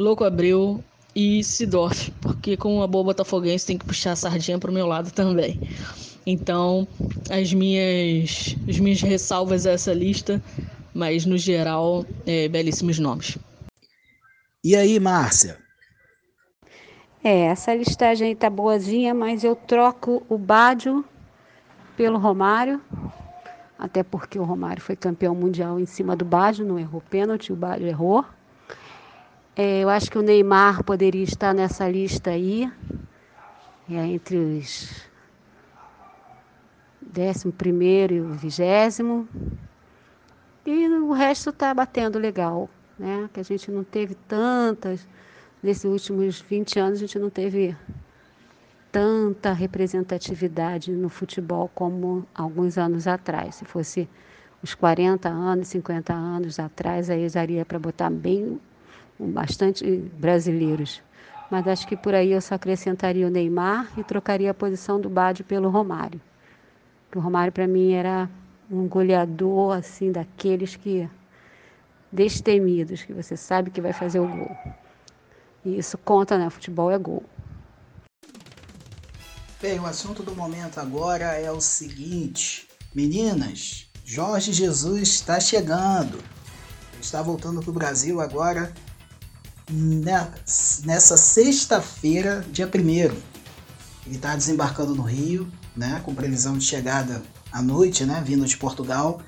Louco 0.00 0.24
Abreu 0.24 0.82
e 1.14 1.44
Sidorf, 1.44 2.10
porque 2.22 2.56
como 2.56 2.76
uma 2.76 2.86
boa 2.86 3.04
botafoguense 3.04 3.66
tem 3.66 3.76
que 3.76 3.84
puxar 3.84 4.12
a 4.12 4.16
sardinha 4.16 4.58
para 4.58 4.70
o 4.70 4.74
meu 4.74 4.86
lado 4.86 5.10
também. 5.10 5.60
Então, 6.26 6.88
as 7.30 7.52
minhas 7.52 8.56
as 8.68 8.78
minhas 8.78 9.02
ressalvas 9.02 9.66
a 9.66 9.72
essa 9.72 9.92
lista, 9.92 10.42
mas 10.94 11.26
no 11.26 11.36
geral, 11.36 12.04
é, 12.26 12.48
belíssimos 12.48 12.98
nomes. 12.98 13.36
E 14.64 14.74
aí, 14.74 14.98
Márcia? 14.98 15.58
É, 17.22 17.46
essa 17.46 17.74
listagem 17.74 18.28
aí 18.28 18.34
tá 18.34 18.48
boazinha, 18.48 19.12
mas 19.12 19.44
eu 19.44 19.54
troco 19.54 20.22
o 20.28 20.38
Bádio 20.38 21.04
pelo 21.94 22.18
Romário, 22.18 22.80
até 23.78 24.02
porque 24.02 24.38
o 24.38 24.44
Romário 24.44 24.82
foi 24.82 24.96
campeão 24.96 25.34
mundial 25.34 25.78
em 25.78 25.84
cima 25.84 26.16
do 26.16 26.24
Bádio, 26.24 26.64
não 26.64 26.78
errou 26.78 27.02
pênalti, 27.02 27.52
o 27.52 27.56
Bádio 27.56 27.86
errou. 27.86 28.24
É, 29.62 29.80
eu 29.80 29.90
acho 29.90 30.10
que 30.10 30.16
o 30.16 30.22
Neymar 30.22 30.82
poderia 30.84 31.22
estar 31.22 31.52
nessa 31.52 31.86
lista 31.86 32.30
aí, 32.30 32.72
é, 33.90 34.06
entre 34.06 34.38
os 34.38 35.08
décimo 37.02 37.52
primeiro 37.52 38.14
e 38.14 38.20
o 38.22 38.32
vigésimo. 38.32 39.28
E 40.64 40.88
o 40.88 41.12
resto 41.12 41.52
tá 41.52 41.74
batendo 41.74 42.18
legal 42.18 42.70
né? 42.98 43.28
Que 43.32 43.40
a 43.40 43.42
gente 43.42 43.70
não 43.70 43.82
teve 43.82 44.14
tantas, 44.14 45.08
nesses 45.62 45.84
últimos 45.84 46.40
20 46.40 46.78
anos, 46.78 46.98
a 46.98 47.00
gente 47.00 47.18
não 47.18 47.30
teve 47.30 47.74
tanta 48.92 49.52
representatividade 49.52 50.92
no 50.92 51.08
futebol 51.08 51.70
como 51.74 52.26
alguns 52.34 52.76
anos 52.76 53.06
atrás. 53.06 53.56
Se 53.56 53.64
fosse 53.64 54.08
os 54.62 54.74
40 54.74 55.28
anos, 55.28 55.68
50 55.68 56.12
anos 56.12 56.58
atrás, 56.58 57.08
aí 57.08 57.28
daria 57.30 57.64
para 57.64 57.78
botar 57.78 58.10
bem 58.10 58.60
bastante 59.28 59.84
brasileiros. 60.18 61.02
Mas 61.50 61.66
acho 61.66 61.86
que 61.86 61.96
por 61.96 62.14
aí 62.14 62.32
eu 62.32 62.40
só 62.40 62.54
acrescentaria 62.54 63.26
o 63.26 63.30
Neymar 63.30 63.92
e 63.96 64.04
trocaria 64.04 64.50
a 64.50 64.54
posição 64.54 65.00
do 65.00 65.08
Bádio 65.08 65.44
pelo 65.44 65.68
Romário. 65.68 66.20
O 67.14 67.18
Romário 67.18 67.52
para 67.52 67.66
mim 67.66 67.92
era 67.92 68.30
um 68.70 68.86
goleador 68.86 69.76
assim 69.76 70.12
daqueles 70.12 70.76
que 70.76 71.08
destemidos, 72.12 73.02
que 73.02 73.12
você 73.12 73.36
sabe 73.36 73.70
que 73.70 73.80
vai 73.80 73.92
fazer 73.92 74.20
o 74.20 74.28
gol. 74.28 74.56
E 75.64 75.76
isso 75.76 75.98
conta, 75.98 76.38
né? 76.38 76.48
Futebol 76.48 76.90
é 76.90 76.98
gol. 76.98 77.24
Bem, 79.60 79.78
o 79.78 79.86
assunto 79.86 80.22
do 80.22 80.34
momento 80.34 80.78
agora 80.78 81.34
é 81.34 81.50
o 81.50 81.60
seguinte: 81.60 82.68
meninas, 82.94 83.90
Jorge 84.04 84.52
Jesus 84.52 85.08
está 85.08 85.40
chegando. 85.40 86.18
está 87.00 87.20
voltando 87.20 87.60
para 87.60 87.70
o 87.70 87.74
Brasil 87.74 88.20
agora 88.20 88.72
nessa 89.70 91.16
sexta-feira, 91.16 92.44
dia 92.50 92.66
1 92.66 92.88
Ele 92.88 93.20
está 94.06 94.34
desembarcando 94.34 94.94
no 94.94 95.02
Rio, 95.02 95.50
né, 95.76 96.00
com 96.04 96.14
previsão 96.14 96.58
de 96.58 96.64
chegada 96.64 97.22
à 97.52 97.62
noite, 97.62 98.04
né, 98.04 98.22
vindo 98.24 98.44
de 98.44 98.56
Portugal. 98.56 99.20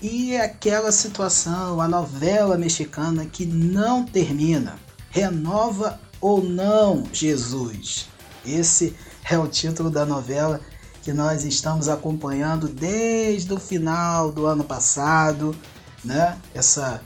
E 0.00 0.36
aquela 0.36 0.92
situação, 0.92 1.80
a 1.80 1.88
novela 1.88 2.56
mexicana 2.56 3.26
que 3.26 3.44
não 3.44 4.04
termina. 4.04 4.78
Renova 5.10 6.00
ou 6.20 6.42
não, 6.42 7.04
Jesus? 7.12 8.08
Esse 8.46 8.96
é 9.28 9.38
o 9.38 9.46
título 9.46 9.90
da 9.90 10.06
novela 10.06 10.60
que 11.02 11.12
nós 11.12 11.44
estamos 11.44 11.88
acompanhando 11.88 12.68
desde 12.68 13.52
o 13.52 13.58
final 13.58 14.30
do 14.30 14.46
ano 14.46 14.64
passado, 14.64 15.54
né? 16.04 16.38
Essa 16.54 17.02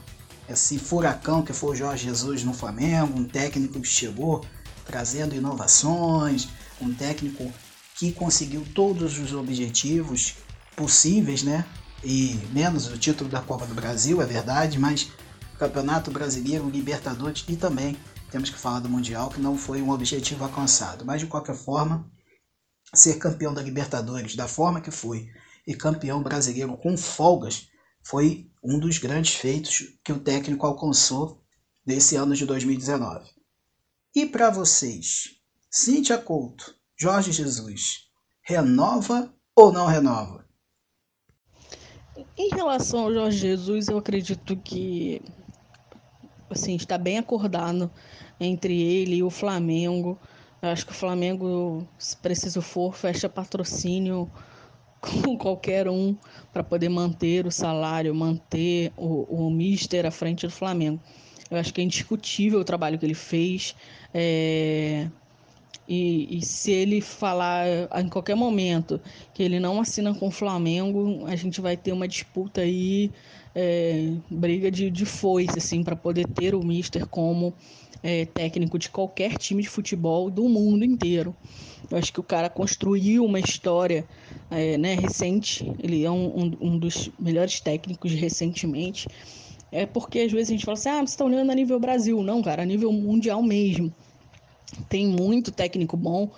esse 0.49 0.77
furacão 0.77 1.43
que 1.43 1.53
foi 1.53 1.71
o 1.71 1.75
Jorge 1.75 2.05
Jesus 2.05 2.43
no 2.43 2.53
Flamengo, 2.53 3.19
um 3.19 3.25
técnico 3.25 3.79
que 3.81 3.87
chegou 3.87 4.45
trazendo 4.85 5.35
inovações, 5.35 6.47
um 6.79 6.93
técnico 6.93 7.51
que 7.95 8.11
conseguiu 8.11 8.65
todos 8.75 9.17
os 9.17 9.33
objetivos 9.33 10.35
possíveis, 10.75 11.41
né? 11.43 11.65
e 12.05 12.39
menos 12.53 12.87
o 12.87 12.97
título 12.97 13.29
da 13.29 13.41
Copa 13.41 13.65
do 13.65 13.73
Brasil, 13.73 14.21
é 14.21 14.25
verdade, 14.25 14.77
mas 14.77 15.11
Campeonato 15.57 16.11
Brasileiro, 16.11 16.69
Libertadores 16.69 17.43
e 17.47 17.55
também 17.55 17.97
temos 18.29 18.49
que 18.49 18.59
falar 18.59 18.79
do 18.79 18.89
Mundial, 18.89 19.29
que 19.29 19.41
não 19.41 19.57
foi 19.57 19.81
um 19.81 19.89
objetivo 19.89 20.43
alcançado. 20.43 21.03
Mas 21.03 21.21
de 21.21 21.27
qualquer 21.27 21.55
forma, 21.55 22.05
ser 22.93 23.15
campeão 23.15 23.53
da 23.53 23.61
Libertadores 23.61 24.35
da 24.35 24.47
forma 24.47 24.81
que 24.81 24.91
foi 24.91 25.29
e 25.65 25.73
campeão 25.73 26.21
brasileiro 26.21 26.77
com 26.77 26.95
folgas 26.95 27.67
foi 28.05 28.49
um 28.63 28.79
dos 28.79 28.99
grandes 28.99 29.33
feitos 29.35 29.97
que 30.03 30.13
o 30.13 30.19
técnico 30.19 30.65
alcançou 30.65 31.41
nesse 31.85 32.15
ano 32.15 32.35
de 32.35 32.45
2019. 32.45 33.29
E 34.15 34.25
para 34.25 34.49
vocês, 34.49 35.39
Cíntia 35.69 36.17
Couto, 36.17 36.75
Jorge 36.97 37.31
Jesus, 37.31 38.07
renova 38.41 39.33
ou 39.55 39.73
não 39.73 39.87
renova? 39.87 40.45
Em 42.37 42.49
relação 42.49 43.01
ao 43.01 43.13
Jorge 43.13 43.37
Jesus, 43.37 43.87
eu 43.87 43.97
acredito 43.97 44.55
que 44.55 45.21
assim, 46.49 46.75
está 46.75 46.97
bem 46.97 47.17
acordado 47.17 47.91
entre 48.39 48.79
ele 48.81 49.17
e 49.17 49.23
o 49.23 49.29
Flamengo. 49.29 50.17
Eu 50.61 50.69
acho 50.69 50.85
que 50.85 50.91
o 50.91 50.95
Flamengo, 50.95 51.87
se 51.97 52.15
preciso 52.17 52.61
for, 52.61 52.95
fecha 52.95 53.27
patrocínio 53.27 54.29
com 55.23 55.37
qualquer 55.37 55.87
um 55.87 56.15
para 56.51 56.63
poder 56.63 56.89
manter 56.89 57.45
o 57.45 57.51
salário, 57.51 58.13
manter 58.13 58.91
o, 58.97 59.45
o 59.45 59.49
Mister 59.49 60.05
à 60.05 60.11
frente 60.11 60.45
do 60.45 60.51
Flamengo. 60.51 60.99
Eu 61.49 61.57
acho 61.57 61.73
que 61.73 61.81
é 61.81 61.83
indiscutível 61.83 62.59
o 62.59 62.63
trabalho 62.63 62.97
que 62.97 63.05
ele 63.05 63.13
fez. 63.13 63.75
É... 64.13 65.07
E, 65.87 66.39
e, 66.39 66.41
se 66.43 66.71
ele 66.71 66.99
falar 66.99 67.67
em 68.03 68.09
qualquer 68.09 68.35
momento 68.35 68.99
que 69.35 69.43
ele 69.43 69.59
não 69.59 69.79
assina 69.79 70.15
com 70.15 70.29
o 70.29 70.31
Flamengo, 70.31 71.23
a 71.27 71.35
gente 71.35 71.61
vai 71.61 71.77
ter 71.77 71.91
uma 71.91 72.07
disputa 72.07 72.61
aí, 72.61 73.11
é, 73.53 74.11
briga 74.27 74.71
de, 74.71 74.89
de 74.89 75.05
foice, 75.05 75.59
assim, 75.59 75.83
para 75.83 75.95
poder 75.95 76.27
ter 76.27 76.55
o 76.55 76.63
Mister 76.65 77.05
como 77.05 77.53
é, 78.05 78.23
técnico 78.23 78.77
de 78.77 78.87
qualquer 78.87 79.35
time 79.35 79.63
de 79.63 79.67
futebol 79.67 80.29
do 80.29 80.47
mundo 80.47 80.85
inteiro. 80.85 81.35
Eu 81.89 81.97
acho 81.97 82.13
que 82.13 82.19
o 82.19 82.23
cara 82.23 82.51
construiu 82.51 83.25
uma 83.25 83.39
história 83.39 84.07
é, 84.51 84.77
né, 84.77 84.93
recente, 84.93 85.73
ele 85.79 86.03
é 86.03 86.11
um, 86.11 86.27
um, 86.27 86.57
um 86.61 86.77
dos 86.77 87.09
melhores 87.19 87.59
técnicos 87.59 88.11
recentemente. 88.11 89.07
É 89.71 89.87
porque 89.87 90.19
às 90.19 90.31
vezes 90.31 90.49
a 90.49 90.51
gente 90.51 90.65
fala 90.65 90.77
assim, 90.77 90.89
ah, 90.89 90.99
você 90.99 91.13
está 91.13 91.25
olhando 91.25 91.51
a 91.51 91.55
nível 91.55 91.79
Brasil. 91.79 92.21
Não, 92.21 92.43
cara, 92.43 92.61
a 92.61 92.65
nível 92.65 92.91
mundial 92.91 93.41
mesmo. 93.41 93.91
Tem 94.87 95.07
muito 95.07 95.51
técnico 95.51 95.97
bom, 95.97 96.31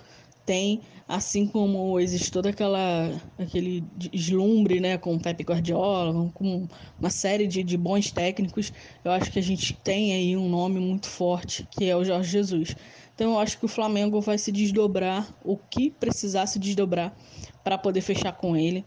tem, 0.48 0.80
assim 1.06 1.46
como 1.46 2.00
existe 2.00 2.32
toda 2.32 2.48
aquela 2.48 3.20
aquele 3.38 3.82
deslumbre, 3.94 4.80
né, 4.80 4.96
com 4.96 5.14
o 5.14 5.20
Pepe 5.20 5.44
Guardiola, 5.44 6.30
com 6.32 6.66
uma 6.98 7.10
série 7.10 7.46
de, 7.46 7.62
de 7.62 7.76
bons 7.76 8.10
técnicos, 8.10 8.72
eu 9.04 9.12
acho 9.12 9.30
que 9.30 9.38
a 9.38 9.42
gente 9.42 9.74
tem 9.74 10.14
aí 10.14 10.34
um 10.34 10.48
nome 10.48 10.80
muito 10.80 11.06
forte, 11.06 11.68
que 11.70 11.84
é 11.84 11.94
o 11.94 12.02
Jorge 12.02 12.30
Jesus. 12.30 12.74
Então 13.14 13.32
eu 13.32 13.38
acho 13.38 13.58
que 13.58 13.66
o 13.66 13.68
Flamengo 13.68 14.22
vai 14.22 14.38
se 14.38 14.50
desdobrar 14.50 15.36
o 15.44 15.58
que 15.58 15.90
precisar 15.90 16.46
se 16.46 16.58
desdobrar 16.58 17.14
para 17.62 17.76
poder 17.76 18.00
fechar 18.00 18.32
com 18.32 18.56
ele, 18.56 18.86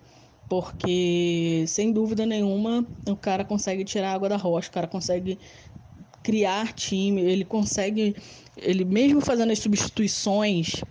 porque 0.49 1.63
sem 1.67 1.93
dúvida 1.93 2.25
nenhuma 2.25 2.83
o 3.07 3.15
cara 3.15 3.45
consegue 3.45 3.85
tirar 3.85 4.13
água 4.13 4.29
da 4.29 4.37
rocha, 4.37 4.69
o 4.69 4.71
cara 4.71 4.87
consegue 4.87 5.37
criar 6.23 6.73
time, 6.73 7.21
ele 7.21 7.45
consegue, 7.45 8.15
ele 8.57 8.83
mesmo 8.83 9.21
fazendo 9.21 9.51
as 9.51 9.59
substituições 9.59 10.83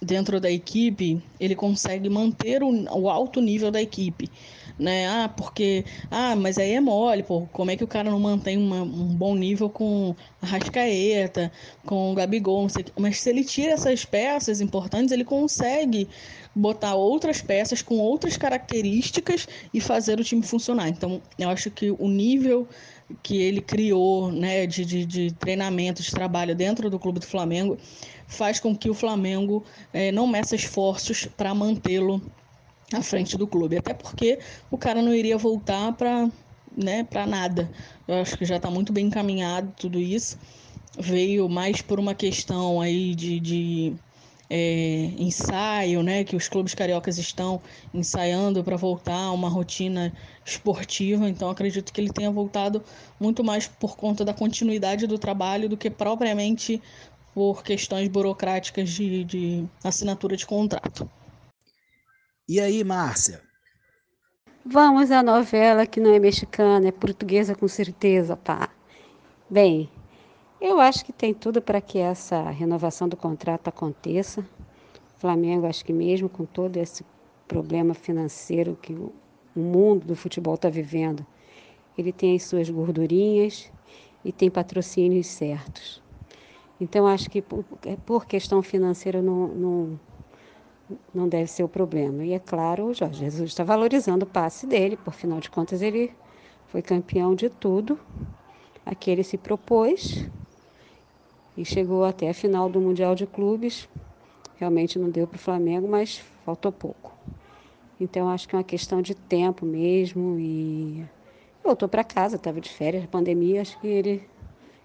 dentro 0.00 0.40
da 0.40 0.50
equipe, 0.50 1.22
ele 1.40 1.54
consegue 1.54 2.08
manter 2.08 2.62
o, 2.62 2.70
o 2.96 3.08
alto 3.08 3.40
nível 3.40 3.70
da 3.70 3.80
equipe. 3.80 4.30
Né? 4.78 5.08
Ah, 5.08 5.28
porque. 5.28 5.84
Ah, 6.08 6.36
mas 6.36 6.56
aí 6.56 6.72
é 6.72 6.80
mole, 6.80 7.24
pô. 7.24 7.48
Como 7.52 7.70
é 7.70 7.76
que 7.76 7.82
o 7.82 7.88
cara 7.88 8.10
não 8.10 8.20
mantém 8.20 8.56
uma, 8.56 8.82
um 8.82 9.08
bom 9.08 9.34
nível 9.34 9.68
com 9.68 10.14
a 10.40 10.46
Rascaeta, 10.46 11.50
com 11.84 12.12
o 12.12 12.14
Gabigol, 12.14 12.62
não 12.62 12.68
sei 12.68 12.84
Mas 12.96 13.20
se 13.20 13.28
ele 13.28 13.42
tira 13.42 13.72
essas 13.72 14.04
peças 14.04 14.60
importantes, 14.60 15.10
ele 15.10 15.24
consegue 15.24 16.08
botar 16.54 16.94
outras 16.94 17.40
peças 17.40 17.82
com 17.82 17.98
outras 17.98 18.36
características 18.36 19.48
e 19.74 19.80
fazer 19.80 20.20
o 20.20 20.24
time 20.24 20.42
funcionar. 20.42 20.88
Então, 20.88 21.20
eu 21.38 21.48
acho 21.48 21.70
que 21.70 21.90
o 21.90 22.08
nível 22.08 22.68
que 23.22 23.40
ele 23.40 23.60
criou 23.60 24.30
né, 24.30 24.66
de, 24.66 24.84
de, 24.84 25.06
de 25.06 25.32
treinamento, 25.32 26.02
de 26.02 26.10
trabalho 26.10 26.54
dentro 26.54 26.90
do 26.90 26.98
clube 26.98 27.20
do 27.20 27.26
Flamengo, 27.26 27.78
faz 28.26 28.60
com 28.60 28.76
que 28.76 28.90
o 28.90 28.94
Flamengo 28.94 29.64
é, 29.92 30.12
não 30.12 30.26
meça 30.26 30.54
esforços 30.54 31.26
para 31.36 31.54
mantê-lo 31.54 32.20
à 32.92 33.02
frente 33.02 33.36
do 33.36 33.46
clube. 33.46 33.76
Até 33.76 33.94
porque 33.94 34.38
o 34.70 34.76
cara 34.76 35.02
não 35.02 35.14
iria 35.14 35.38
voltar 35.38 35.92
para 35.92 36.30
né, 36.76 37.06
nada. 37.26 37.70
Eu 38.06 38.16
acho 38.16 38.36
que 38.36 38.44
já 38.44 38.56
está 38.56 38.70
muito 38.70 38.92
bem 38.92 39.06
encaminhado 39.06 39.72
tudo 39.76 39.98
isso. 39.98 40.38
Veio 40.98 41.48
mais 41.48 41.80
por 41.80 41.98
uma 41.98 42.14
questão 42.14 42.80
aí 42.80 43.14
de, 43.14 43.40
de 43.40 43.94
é, 44.50 45.12
ensaio, 45.18 46.02
né, 46.02 46.24
que 46.24 46.34
os 46.34 46.48
clubes 46.48 46.74
cariocas 46.74 47.18
estão 47.18 47.60
ensaiando 47.92 48.64
para 48.64 48.76
voltar 48.76 49.14
a 49.18 49.32
uma 49.32 49.48
rotina 49.48 50.12
esportiva. 50.44 51.28
Então 51.28 51.50
acredito 51.50 51.92
que 51.92 52.00
ele 52.00 52.12
tenha 52.12 52.30
voltado 52.30 52.82
muito 53.20 53.44
mais 53.44 53.66
por 53.66 53.96
conta 53.96 54.24
da 54.24 54.32
continuidade 54.32 55.06
do 55.06 55.18
trabalho 55.18 55.68
do 55.68 55.76
que 55.76 55.90
propriamente 55.90 56.82
por 57.34 57.62
questões 57.62 58.08
burocráticas 58.08 58.90
de, 58.90 59.24
de 59.24 59.64
assinatura 59.84 60.36
de 60.36 60.46
contrato. 60.46 61.08
E 62.48 62.58
aí, 62.60 62.82
Márcia? 62.82 63.42
Vamos 64.64 65.10
à 65.10 65.22
novela 65.22 65.86
que 65.86 66.00
não 66.00 66.12
é 66.12 66.18
mexicana, 66.18 66.88
é 66.88 66.92
portuguesa 66.92 67.54
com 67.54 67.68
certeza, 67.68 68.36
pá. 68.36 68.70
Bem, 69.48 69.88
eu 70.60 70.80
acho 70.80 71.04
que 71.04 71.12
tem 71.12 71.32
tudo 71.32 71.62
para 71.62 71.80
que 71.80 71.98
essa 71.98 72.50
renovação 72.50 73.08
do 73.08 73.16
contrato 73.16 73.68
aconteça. 73.68 74.40
O 74.40 75.20
Flamengo, 75.20 75.66
acho 75.66 75.84
que 75.84 75.92
mesmo 75.92 76.28
com 76.28 76.44
todo 76.44 76.76
esse 76.76 77.04
problema 77.46 77.94
financeiro 77.94 78.76
que 78.80 78.92
o 78.92 79.12
mundo 79.54 80.06
do 80.06 80.16
futebol 80.16 80.54
está 80.54 80.68
vivendo, 80.68 81.24
ele 81.96 82.12
tem 82.12 82.34
as 82.34 82.42
suas 82.42 82.68
gordurinhas 82.68 83.70
e 84.24 84.32
tem 84.32 84.50
patrocínios 84.50 85.28
certos. 85.28 86.02
Então, 86.80 87.06
acho 87.06 87.30
que 87.30 87.42
por, 87.42 88.26
questão 88.26 88.62
financeira 88.62 89.20
não, 89.22 89.48
não, 89.48 90.00
não 91.14 91.28
deve 91.28 91.48
ser 91.48 91.62
o 91.62 91.68
problema. 91.68 92.24
E 92.24 92.32
é 92.32 92.38
claro, 92.38 92.86
o 92.86 92.94
Jorge 92.94 93.20
Jesus 93.20 93.50
está 93.50 93.64
valorizando 93.64 94.24
o 94.24 94.28
passe 94.28 94.66
dele, 94.66 94.96
por 94.96 95.14
final 95.14 95.40
de 95.40 95.50
contas, 95.50 95.82
ele 95.82 96.12
foi 96.68 96.82
campeão 96.82 97.34
de 97.34 97.48
tudo 97.48 97.98
a 98.84 98.94
que 98.94 99.10
ele 99.10 99.24
se 99.24 99.36
propôs 99.36 100.28
e 101.58 101.64
chegou 101.64 102.04
até 102.04 102.30
a 102.30 102.34
final 102.34 102.70
do 102.70 102.80
Mundial 102.80 103.16
de 103.16 103.26
Clubes. 103.26 103.88
Realmente 104.58 104.96
não 104.96 105.10
deu 105.10 105.26
para 105.26 105.34
o 105.34 105.40
Flamengo, 105.40 105.88
mas 105.88 106.18
faltou 106.44 106.70
pouco. 106.70 107.12
Então 108.00 108.28
acho 108.28 108.48
que 108.48 108.54
é 108.54 108.58
uma 108.58 108.64
questão 108.64 109.02
de 109.02 109.12
tempo 109.12 109.66
mesmo 109.66 110.38
e 110.38 111.04
voltou 111.64 111.88
para 111.88 112.04
casa, 112.04 112.36
estava 112.36 112.60
de 112.60 112.70
férias, 112.70 113.04
pandemia, 113.06 113.60
acho 113.60 113.78
que 113.80 113.88
ele 113.88 114.22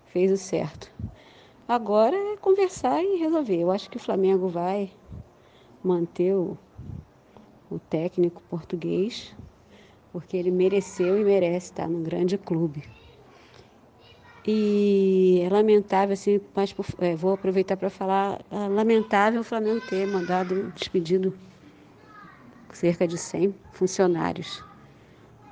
fez 0.08 0.32
o 0.32 0.38
certo. 0.38 0.92
Agora 1.68 2.16
é 2.16 2.38
conversar 2.38 3.04
e 3.04 3.18
resolver. 3.18 3.60
Eu 3.60 3.70
acho 3.70 3.88
que 3.88 3.98
o 3.98 4.00
Flamengo 4.00 4.48
vai 4.48 4.90
manter 5.84 6.34
o, 6.34 6.58
o 7.70 7.78
técnico 7.78 8.42
português, 8.50 9.36
porque 10.12 10.36
ele 10.36 10.50
mereceu 10.50 11.20
e 11.20 11.24
merece 11.24 11.68
estar 11.68 11.88
num 11.88 12.02
grande 12.02 12.36
clube. 12.36 12.84
E 14.46 15.42
é 15.42 15.50
lamentável, 15.50 16.14
assim, 16.14 16.42
mas 16.54 16.76
é, 17.00 17.16
vou 17.16 17.34
aproveitar 17.34 17.78
para 17.78 17.90
falar, 17.90 18.42
é 18.52 18.68
lamentável 18.68 19.40
o 19.40 19.44
Flamengo 19.44 19.80
ter 19.88 20.06
mandado 20.06 20.72
despedido 20.76 21.34
cerca 22.74 23.08
de 23.08 23.18
100 23.18 23.56
funcionários. 23.72 24.62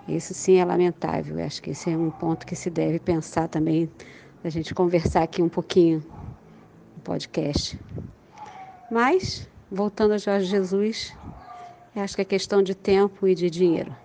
Isso 0.07 0.33
sim 0.33 0.57
é 0.57 0.65
lamentável. 0.65 1.39
Eu 1.39 1.45
acho 1.45 1.61
que 1.61 1.69
esse 1.69 1.89
é 1.89 1.97
um 1.97 2.09
ponto 2.09 2.45
que 2.45 2.55
se 2.55 2.69
deve 2.69 2.99
pensar 2.99 3.47
também, 3.47 3.89
a 4.43 4.49
gente 4.49 4.73
conversar 4.73 5.23
aqui 5.23 5.41
um 5.41 5.49
pouquinho 5.49 6.03
no 6.95 7.01
podcast. 7.03 7.79
Mas, 8.89 9.47
voltando 9.71 10.15
a 10.15 10.17
Jorge 10.17 10.47
Jesus, 10.47 11.15
acho 11.95 12.15
que 12.15 12.21
é 12.23 12.25
questão 12.25 12.61
de 12.61 12.75
tempo 12.75 13.25
e 13.25 13.35
de 13.35 13.49
dinheiro. 13.49 13.95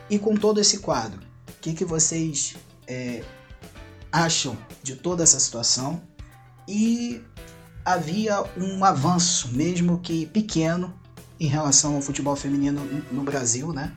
E 0.08 0.18
com 0.18 0.34
todo 0.34 0.60
esse 0.60 0.78
quadro, 0.78 1.20
o 1.48 1.60
que, 1.60 1.74
que 1.74 1.84
vocês 1.84 2.56
é, 2.86 3.22
acham 4.10 4.56
de 4.82 4.96
toda 4.96 5.22
essa 5.22 5.38
situação? 5.38 6.00
E 6.66 7.20
havia 7.84 8.42
um 8.56 8.84
avanço, 8.84 9.48
mesmo 9.52 9.98
que 10.00 10.26
pequeno, 10.26 10.98
em 11.40 11.46
relação 11.46 11.94
ao 11.94 12.02
futebol 12.02 12.36
feminino 12.36 12.80
no 13.12 13.22
Brasil, 13.22 13.72
né? 13.72 13.94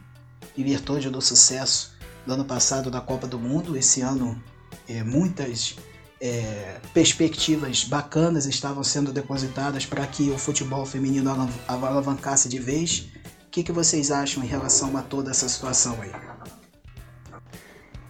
Em 0.58 0.64
virtude 0.64 1.10
do 1.10 1.22
sucesso 1.22 1.91
do 2.26 2.34
ano 2.34 2.46
passado 2.46 2.90
da 2.92 3.02
Copa 3.02 3.28
do 3.28 3.40
Mundo. 3.40 3.78
Esse 3.78 4.02
ano, 4.02 4.42
é, 4.88 5.04
muitas 5.04 5.76
é, 6.20 6.80
perspectivas 6.94 7.84
bacanas 7.84 8.46
estavam 8.46 8.84
sendo 8.84 9.12
depositadas 9.12 9.86
para 9.86 10.06
que 10.06 10.30
o 10.30 10.38
futebol 10.38 10.86
feminino 10.86 11.32
alavancasse 11.68 12.48
de 12.48 12.60
vez. 12.60 13.10
O 13.48 13.50
que, 13.52 13.64
que 13.64 13.72
vocês 13.72 14.12
acham 14.12 14.44
em 14.44 14.48
relação 14.48 14.96
a 14.96 15.02
toda 15.02 15.32
essa 15.32 15.50
situação 15.50 15.98
aí? 16.02 16.12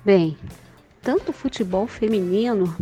Bem, 0.03 0.37
tanto 1.01 1.29
o 1.29 1.33
futebol 1.33 1.87
feminino 1.87 2.75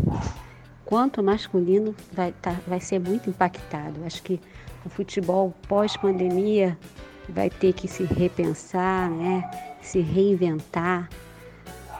quanto 0.84 1.22
o 1.22 1.24
masculino 1.24 1.96
vai, 2.12 2.32
tá, 2.42 2.60
vai 2.68 2.82
ser 2.82 3.00
muito 3.00 3.30
impactado. 3.30 4.04
Acho 4.06 4.24
que 4.24 4.42
o 4.86 4.90
futebol 4.90 5.54
pós-pandemia 5.68 6.78
vai 7.30 7.50
ter 7.50 7.74
que 7.74 7.88
se 7.88 8.04
repensar, 8.04 9.10
né? 9.10 9.69
Se 9.90 10.02
reinventar, 10.02 11.10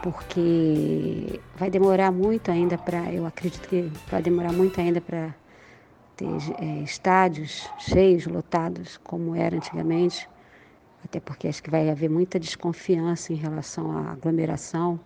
porque 0.00 1.40
vai 1.56 1.68
demorar 1.68 2.12
muito 2.12 2.48
ainda 2.48 2.78
para, 2.78 3.12
eu 3.12 3.26
acredito 3.26 3.68
que 3.68 3.90
vai 4.08 4.22
demorar 4.22 4.52
muito 4.52 4.80
ainda 4.80 5.00
para 5.00 5.34
ter 6.16 6.28
é, 6.60 6.82
estádios 6.84 7.68
cheios, 7.78 8.26
lotados, 8.26 8.96
como 8.98 9.34
era 9.34 9.56
antigamente, 9.56 10.28
até 11.04 11.18
porque 11.18 11.48
acho 11.48 11.60
que 11.60 11.68
vai 11.68 11.90
haver 11.90 12.08
muita 12.08 12.38
desconfiança 12.38 13.32
em 13.32 13.36
relação 13.36 13.90
à 13.90 14.12
aglomeração. 14.12 15.00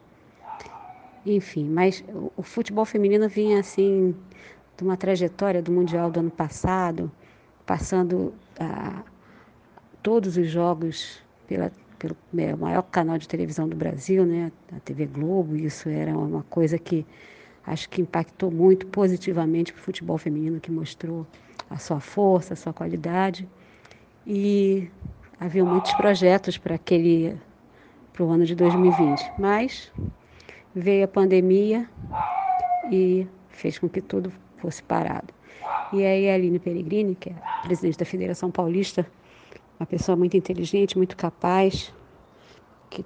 Enfim, 1.24 1.64
mas 1.64 2.04
o, 2.36 2.42
futebol 2.42 2.84
feminino 2.84 3.30
vinha 3.30 3.60
assim 3.60 4.14
de 4.76 4.84
uma 4.84 4.96
trajetória 4.96 5.62
do 5.62 5.72
Mundial 5.72 6.10
do 6.10 6.20
ano 6.20 6.30
passado, 6.30 7.10
passando 7.64 8.34
a, 8.60 9.02
todos 10.02 10.36
os 10.36 10.50
jogos 10.50 11.22
pela 11.48 11.72
pelo 11.98 12.16
é, 12.36 12.54
maior 12.54 12.82
canal 12.82 13.18
de 13.18 13.28
televisão 13.28 13.68
do 13.68 13.76
Brasil, 13.76 14.24
né, 14.24 14.52
a 14.74 14.80
TV 14.80 15.06
Globo. 15.06 15.56
Isso 15.56 15.88
era 15.88 16.16
uma 16.16 16.42
coisa 16.44 16.78
que 16.78 17.06
acho 17.66 17.88
que 17.88 18.00
impactou 18.00 18.50
muito 18.50 18.86
positivamente 18.86 19.72
para 19.72 19.80
o 19.80 19.82
futebol 19.82 20.18
feminino, 20.18 20.60
que 20.60 20.70
mostrou 20.70 21.26
a 21.70 21.78
sua 21.78 22.00
força, 22.00 22.54
a 22.54 22.56
sua 22.56 22.72
qualidade. 22.72 23.48
E 24.26 24.90
havia 25.38 25.64
muitos 25.64 25.92
projetos 25.94 26.58
para 26.58 26.74
aquele 26.74 27.38
para 28.12 28.22
o 28.22 28.30
ano 28.30 28.44
de 28.44 28.54
2020. 28.54 29.32
Mas 29.38 29.92
veio 30.74 31.04
a 31.04 31.08
pandemia 31.08 31.88
e 32.90 33.26
fez 33.48 33.78
com 33.78 33.88
que 33.88 34.00
tudo 34.00 34.32
fosse 34.58 34.82
parado. 34.82 35.34
E 35.92 36.04
aí 36.04 36.30
a 36.30 36.34
Aline 36.34 36.58
Peregrini, 36.58 37.14
que 37.14 37.30
é 37.30 37.34
presidente 37.62 37.98
da 37.98 38.04
Federação 38.04 38.50
Paulista, 38.50 39.06
uma 39.84 39.86
pessoa 39.86 40.16
muito 40.16 40.34
inteligente, 40.34 40.96
muito 40.96 41.14
capaz, 41.14 41.92
que 42.88 43.04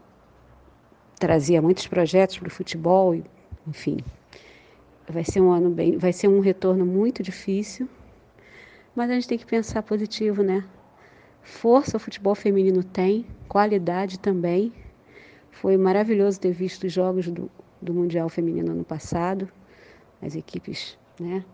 trazia 1.19 1.61
muitos 1.61 1.89
projetos 1.89 2.39
para 2.39 2.47
o 2.47 2.51
futebol, 2.51 3.21
enfim. 3.67 3.99
Vai 5.09 5.25
ser 5.25 5.41
um 5.41 5.51
ano 5.51 5.71
bem, 5.71 5.99
vai 5.99 6.13
ser 6.13 6.29
um 6.29 6.39
retorno 6.39 6.87
muito 6.87 7.21
difícil, 7.21 7.89
mas 8.95 9.11
a 9.11 9.15
gente 9.15 9.27
tem 9.27 9.39
que 9.39 9.47
pensar 9.47 9.83
positivo, 9.83 10.43
né? 10.45 10.65
Força 11.43 11.97
o 11.97 12.01
futebol 12.01 12.37
feminino 12.37 12.85
tem, 12.85 13.27
qualidade 13.49 14.21
também. 14.21 14.73
Foi 15.51 15.77
maravilhoso 15.77 16.39
ter 16.39 16.53
visto 16.53 16.85
os 16.85 16.93
jogos 16.93 17.29
do, 17.29 17.51
do 17.83 17.93
Mundial 17.93 18.29
Feminino 18.29 18.71
ano 18.71 18.85
passado, 18.85 19.49
as 20.23 20.37
equipes, 20.37 20.97
né? 21.19 21.45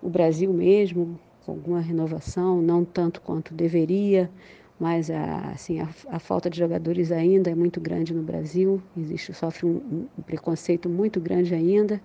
O 0.00 0.08
Brasil 0.08 0.52
mesmo, 0.52 1.18
com 1.44 1.52
alguma 1.52 1.80
renovação, 1.80 2.62
não 2.62 2.84
tanto 2.84 3.20
quanto 3.20 3.54
deveria, 3.54 4.30
mas 4.78 5.10
a, 5.10 5.50
assim, 5.50 5.80
a, 5.80 5.88
a, 6.08 6.18
falta 6.18 6.48
de 6.48 6.58
jogadores 6.58 7.12
ainda 7.12 7.50
é 7.50 7.54
muito 7.54 7.80
grande 7.80 8.14
no 8.14 8.22
Brasil, 8.22 8.82
existe, 8.96 9.32
sofre 9.32 9.66
um, 9.66 10.08
um, 10.18 10.22
preconceito 10.22 10.88
muito 10.88 11.20
grande 11.20 11.54
ainda. 11.54 12.00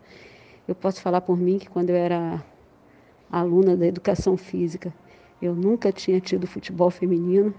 Eu 0.67 0.75
posso 0.75 1.01
falar 1.01 1.21
por 1.21 1.37
mim 1.37 1.57
que 1.57 1.69
quando 1.69 1.89
eu 1.89 1.95
era 1.95 2.43
aluna 3.31 3.75
da 3.75 3.85
educação 3.85 4.37
física, 4.37 4.93
eu 5.41 5.55
nunca 5.55 5.91
tinha 5.91 6.19
tido 6.19 6.45
futebol 6.45 6.89
feminino 6.89 7.53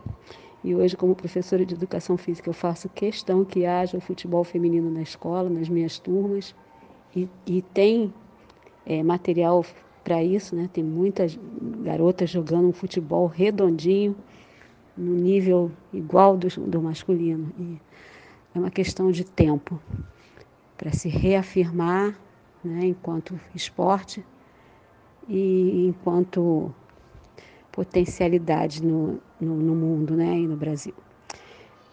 e 0.63 0.75
hoje, 0.75 0.97
como 0.97 1.15
professora 1.15 1.65
de 1.65 1.75
educação 1.75 2.17
física, 2.17 2.51
eu 2.51 2.55
faço 2.55 2.89
questão 2.89 3.45
que 3.45 3.65
haja 3.65 3.97
o 3.97 4.01
futebol 4.01 4.43
feminino 4.43 4.91
na 4.91 5.03
escola, 5.03 5.49
nas 5.49 5.69
minhas 5.69 5.99
turmas, 5.99 6.55
e, 7.15 7.29
e 7.47 7.63
tem 7.63 8.13
é, 8.85 9.03
material 9.03 9.65
para 10.09 10.25
isso, 10.25 10.57
né? 10.57 10.71
Tem 10.73 10.83
muitas 10.83 11.39
garotas 11.83 12.31
jogando 12.31 12.67
um 12.67 12.73
futebol 12.73 13.27
redondinho, 13.27 14.17
no 14.97 15.15
nível 15.15 15.71
igual 15.93 16.35
do, 16.35 16.49
do 16.49 16.81
masculino. 16.81 17.53
E 17.59 17.79
é 18.55 18.59
uma 18.59 18.71
questão 18.71 19.11
de 19.11 19.23
tempo 19.23 19.79
para 20.79 20.93
se 20.93 21.11
reafirmar 21.11 22.19
né, 22.65 22.87
enquanto 22.87 23.39
esporte 23.55 24.25
e 25.29 25.87
enquanto 25.87 26.75
potencialidade 27.71 28.83
no, 28.83 29.21
no, 29.39 29.57
no, 29.57 29.75
mundo 29.75 30.17
né, 30.17 30.39
e 30.39 30.47
no 30.47 30.57
Brasil. 30.57 30.95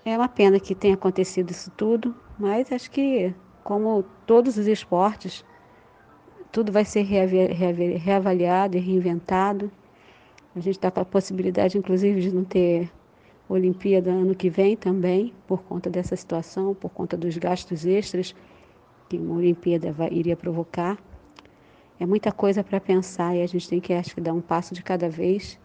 É 0.05 0.17
uma 0.17 0.29
pena 0.29 0.57
que 0.57 0.73
tenha 0.73 0.93
acontecido 0.93 1.51
isso 1.51 1.69
tudo, 1.71 2.15
mas 2.39 2.71
acho 2.71 2.89
que, 2.89 3.35
como 3.61 4.05
todos 4.25 4.57
os 4.57 4.67
esportes, 4.67 5.43
tudo 6.55 6.71
vai 6.71 6.85
ser 6.85 7.01
reavaliado 7.01 8.77
e 8.77 8.79
reinventado. 8.79 9.69
A 10.55 10.59
gente 10.61 10.77
está 10.77 10.89
com 10.89 11.01
a 11.01 11.05
possibilidade, 11.05 11.77
inclusive, 11.77 12.21
de 12.21 12.33
não 12.33 12.45
ter 12.45 12.89
Olimpíada 13.49 14.09
ano 14.09 14.33
que 14.33 14.49
vem 14.49 14.77
também, 14.77 15.33
por 15.45 15.63
conta 15.63 15.89
dessa 15.89 16.15
situação, 16.15 16.73
por 16.73 16.91
conta 16.91 17.17
dos 17.17 17.37
gastos 17.37 17.85
extras 17.85 18.33
que 19.09 19.17
uma 19.17 19.35
Olimpíada 19.35 19.91
vai, 19.91 20.07
iria 20.13 20.37
provocar. 20.37 20.97
É 21.99 22.05
muita 22.05 22.31
coisa 22.31 22.63
para 22.63 22.79
pensar 22.79 23.35
e 23.35 23.41
a 23.41 23.47
gente 23.47 23.67
tem 23.67 23.81
que, 23.81 23.91
acho 23.91 24.15
que, 24.15 24.21
dar 24.21 24.31
um 24.31 24.39
passo 24.39 24.73
de 24.73 24.81
cada 24.81 25.09
vez, 25.09 25.59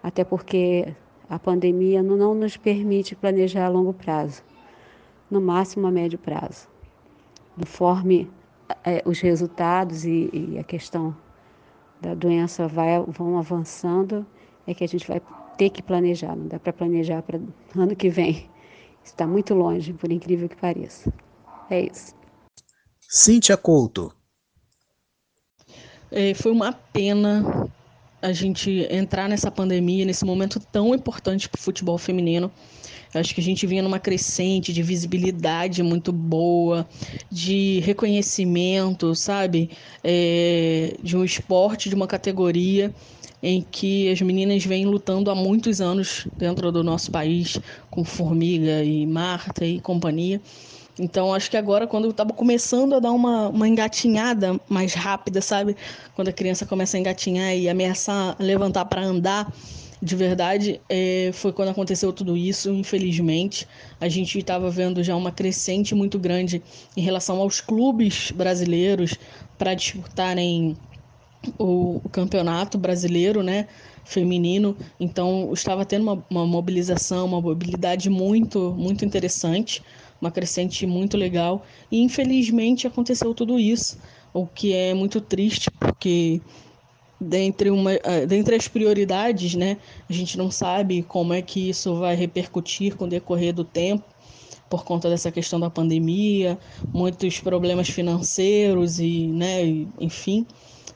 até 0.00 0.22
porque 0.22 0.94
a 1.28 1.40
pandemia 1.40 2.04
não, 2.04 2.16
não 2.16 2.34
nos 2.36 2.56
permite 2.56 3.16
planejar 3.16 3.66
a 3.66 3.68
longo 3.68 3.92
prazo, 3.92 4.44
no 5.28 5.40
máximo 5.40 5.88
a 5.88 5.90
médio 5.90 6.20
prazo. 6.20 6.68
Conforme 7.58 8.30
é, 8.84 9.02
os 9.04 9.20
resultados 9.20 10.04
e, 10.04 10.30
e, 10.32 10.58
a 10.58 10.64
questão 10.64 11.16
da 12.00 12.14
doença 12.14 12.66
vai, 12.66 13.00
vão 13.06 13.38
avançando, 13.38 14.26
é 14.66 14.74
que 14.74 14.84
a 14.84 14.88
gente 14.88 15.06
vai 15.06 15.20
ter 15.56 15.70
que 15.70 15.82
planejar. 15.82 16.34
Não 16.34 16.48
dá 16.48 16.58
para 16.58 16.72
planejar 16.72 17.22
para 17.22 17.40
ano 17.76 17.94
que 17.94 18.08
vem. 18.08 18.48
Está 19.04 19.26
muito 19.26 19.54
longe, 19.54 19.92
por 19.92 20.10
incrível 20.10 20.48
que 20.48 20.56
pareça. 20.56 21.12
É 21.68 21.80
isso. 21.82 22.14
Cíntia 23.00 23.56
Couto. 23.56 24.12
É, 26.10 26.34
foi 26.34 26.52
uma 26.52 26.72
pena 26.72 27.70
a 28.22 28.32
gente 28.32 28.86
entrar 28.90 29.28
nessa 29.28 29.50
pandemia, 29.50 30.04
nesse 30.04 30.24
momento 30.24 30.60
tão 30.60 30.94
importante 30.94 31.48
para 31.48 31.58
o 31.58 31.62
futebol 31.62 31.96
feminino. 31.98 32.50
Eu 33.12 33.20
acho 33.20 33.34
que 33.34 33.40
a 33.40 33.44
gente 33.44 33.66
vinha 33.66 33.82
numa 33.82 33.98
crescente 33.98 34.72
de 34.72 34.82
visibilidade 34.82 35.82
muito 35.82 36.12
boa, 36.12 36.88
de 37.30 37.80
reconhecimento, 37.80 39.14
sabe? 39.16 39.70
É, 40.04 40.96
de 41.02 41.16
um 41.16 41.24
esporte, 41.24 41.88
de 41.88 41.94
uma 41.94 42.06
categoria 42.06 42.94
em 43.42 43.62
que 43.62 44.10
as 44.10 44.20
meninas 44.20 44.64
vêm 44.64 44.86
lutando 44.86 45.30
há 45.30 45.34
muitos 45.34 45.80
anos 45.80 46.28
dentro 46.36 46.70
do 46.70 46.84
nosso 46.84 47.10
país, 47.10 47.58
com 47.90 48.04
Formiga 48.04 48.84
e 48.84 49.06
Marta 49.06 49.64
e 49.64 49.80
companhia. 49.80 50.40
Então, 51.00 51.32
acho 51.32 51.50
que 51.50 51.56
agora, 51.56 51.86
quando 51.86 52.04
eu 52.04 52.10
estava 52.10 52.30
começando 52.34 52.94
a 52.94 53.00
dar 53.00 53.10
uma, 53.12 53.48
uma 53.48 53.66
engatinhada 53.66 54.60
mais 54.68 54.92
rápida, 54.92 55.40
sabe? 55.40 55.74
Quando 56.14 56.28
a 56.28 56.32
criança 56.32 56.66
começa 56.66 56.98
a 56.98 57.00
engatinhar 57.00 57.56
e 57.56 57.70
ameaçar 57.70 58.36
levantar 58.38 58.84
para 58.84 59.02
andar, 59.02 59.50
de 60.02 60.14
verdade, 60.14 60.78
é, 60.90 61.30
foi 61.32 61.52
quando 61.52 61.70
aconteceu 61.70 62.12
tudo 62.12 62.36
isso, 62.36 62.70
infelizmente. 62.70 63.66
A 63.98 64.10
gente 64.10 64.38
estava 64.38 64.70
vendo 64.70 65.02
já 65.02 65.16
uma 65.16 65.32
crescente 65.32 65.94
muito 65.94 66.18
grande 66.18 66.62
em 66.94 67.00
relação 67.00 67.38
aos 67.40 67.62
clubes 67.62 68.30
brasileiros 68.30 69.14
para 69.56 69.72
disputarem 69.72 70.76
o, 71.58 72.00
o, 72.04 72.08
campeonato 72.10 72.76
brasileiro, 72.76 73.42
né? 73.42 73.68
Feminino, 74.04 74.76
então 74.98 75.50
estava 75.52 75.84
tendo 75.84 76.02
uma, 76.02 76.24
uma 76.28 76.46
mobilização, 76.46 77.26
uma 77.26 77.40
mobilidade 77.40 78.10
muito, 78.10 78.74
muito 78.76 79.04
interessante, 79.04 79.82
uma 80.20 80.30
crescente 80.30 80.86
muito 80.86 81.16
legal, 81.16 81.64
e 81.90 82.00
infelizmente 82.00 82.86
aconteceu 82.86 83.34
tudo 83.34 83.58
isso, 83.58 83.98
o 84.32 84.46
que 84.46 84.72
é 84.72 84.94
muito 84.94 85.20
triste, 85.20 85.70
porque 85.70 86.40
dentre, 87.20 87.70
uma, 87.70 87.92
ah, 87.92 88.24
dentre 88.26 88.54
as 88.54 88.68
prioridades, 88.68 89.54
né? 89.54 89.76
A 90.08 90.12
gente 90.12 90.38
não 90.38 90.50
sabe 90.50 91.02
como 91.02 91.32
é 91.32 91.42
que 91.42 91.68
isso 91.68 91.96
vai 91.96 92.14
repercutir 92.14 92.96
com 92.96 93.04
o 93.04 93.08
decorrer 93.08 93.52
do 93.52 93.64
tempo, 93.64 94.04
por 94.68 94.84
conta 94.84 95.10
dessa 95.10 95.32
questão 95.32 95.58
da 95.58 95.68
pandemia, 95.68 96.56
muitos 96.94 97.40
problemas 97.40 97.88
financeiros 97.88 99.00
e, 99.00 99.26
né, 99.26 99.62
enfim. 99.98 100.46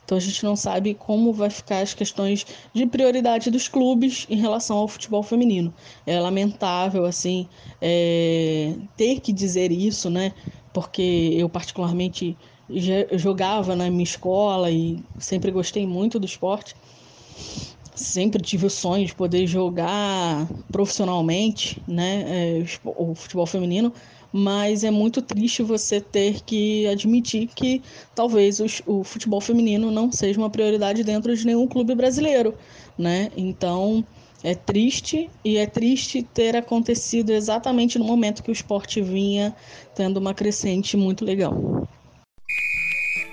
Então 0.05 0.17
a 0.17 0.21
gente 0.21 0.43
não 0.43 0.55
sabe 0.55 0.93
como 0.93 1.33
vai 1.33 1.49
ficar 1.49 1.79
as 1.79 1.93
questões 1.93 2.45
de 2.71 2.85
prioridade 2.85 3.49
dos 3.49 3.67
clubes 3.67 4.27
em 4.29 4.35
relação 4.35 4.77
ao 4.77 4.87
futebol 4.87 5.23
feminino. 5.23 5.73
É 6.05 6.19
lamentável 6.19 7.05
assim 7.05 7.49
é, 7.81 8.75
ter 8.95 9.19
que 9.19 9.33
dizer 9.33 9.71
isso, 9.71 10.09
né? 10.09 10.31
Porque 10.71 11.31
eu 11.35 11.49
particularmente 11.49 12.37
jogava 13.13 13.75
na 13.75 13.89
minha 13.89 14.03
escola 14.03 14.69
e 14.71 15.03
sempre 15.17 15.51
gostei 15.51 15.85
muito 15.87 16.19
do 16.19 16.25
esporte. 16.25 16.75
Sempre 17.95 18.41
tive 18.41 18.65
o 18.65 18.69
sonho 18.69 19.05
de 19.05 19.15
poder 19.15 19.47
jogar 19.47 20.51
profissionalmente, 20.71 21.81
né, 21.87 22.59
é, 22.59 22.65
o 22.83 23.15
futebol 23.15 23.45
feminino, 23.45 23.93
mas 24.37 24.83
é 24.83 24.91
muito 24.91 25.21
triste 25.21 25.63
você 25.63 26.01
ter 26.01 26.41
que 26.41 26.85
admitir 26.87 27.47
que 27.47 27.81
talvez 28.13 28.59
o, 28.85 29.01
futebol 29.01 29.39
feminino 29.39 29.89
não 29.89 30.11
seja 30.11 30.37
uma 30.37 30.49
prioridade 30.49 31.05
dentro 31.05 31.33
de 31.33 31.45
nenhum 31.45 31.65
clube 31.65 31.95
brasileiro, 31.95 32.53
né? 32.97 33.31
Então, 33.37 34.05
é 34.43 34.53
triste 34.53 35.29
e 35.41 35.55
é 35.55 35.65
triste 35.65 36.21
ter 36.21 36.53
acontecido 36.53 37.29
exatamente 37.29 37.97
no 37.97 38.03
momento 38.03 38.43
que 38.43 38.49
o 38.49 38.51
esporte 38.51 39.01
vinha 39.01 39.55
tendo 39.95 40.17
uma 40.17 40.33
crescente 40.33 40.97
muito 40.97 41.23
legal. 41.23 41.87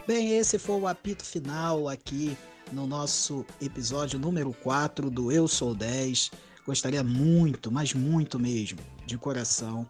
Bem, 0.07 0.37
esse 0.37 0.57
foi 0.57 0.79
o 0.79 0.87
apito 0.87 1.25
final 1.25 1.89
aqui 1.89 2.37
no 2.71 2.87
nosso 2.87 3.45
episódio 3.61 4.21
número 4.21 4.55
4 4.63 5.11
do 5.11 5.33
Eu 5.33 5.49
Sou 5.49 5.75
10. 5.75 6.31
Gostaria 6.65 7.03
muito, 7.03 7.73
mas 7.73 7.93
muito 7.93 8.39
mesmo, 8.39 8.79
de 9.05 9.19
coração, 9.19 9.85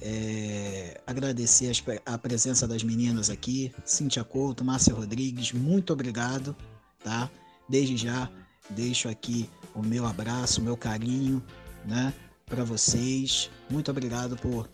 é, 0.00 1.00
agradecer 1.06 1.72
a 2.06 2.18
presença 2.18 2.66
das 2.66 2.82
meninas 2.82 3.30
aqui, 3.30 3.72
Cintia 3.84 4.24
Couto, 4.24 4.64
Márcia 4.64 4.94
Rodrigues, 4.94 5.52
muito 5.52 5.92
obrigado, 5.92 6.56
tá? 7.02 7.30
Desde 7.68 7.96
já 7.96 8.30
deixo 8.70 9.08
aqui 9.08 9.48
o 9.74 9.82
meu 9.82 10.06
abraço, 10.06 10.60
o 10.60 10.64
meu 10.64 10.76
carinho, 10.76 11.42
né, 11.84 12.12
para 12.46 12.64
vocês. 12.64 13.50
Muito 13.70 13.90
obrigado 13.90 14.36
por 14.36 14.68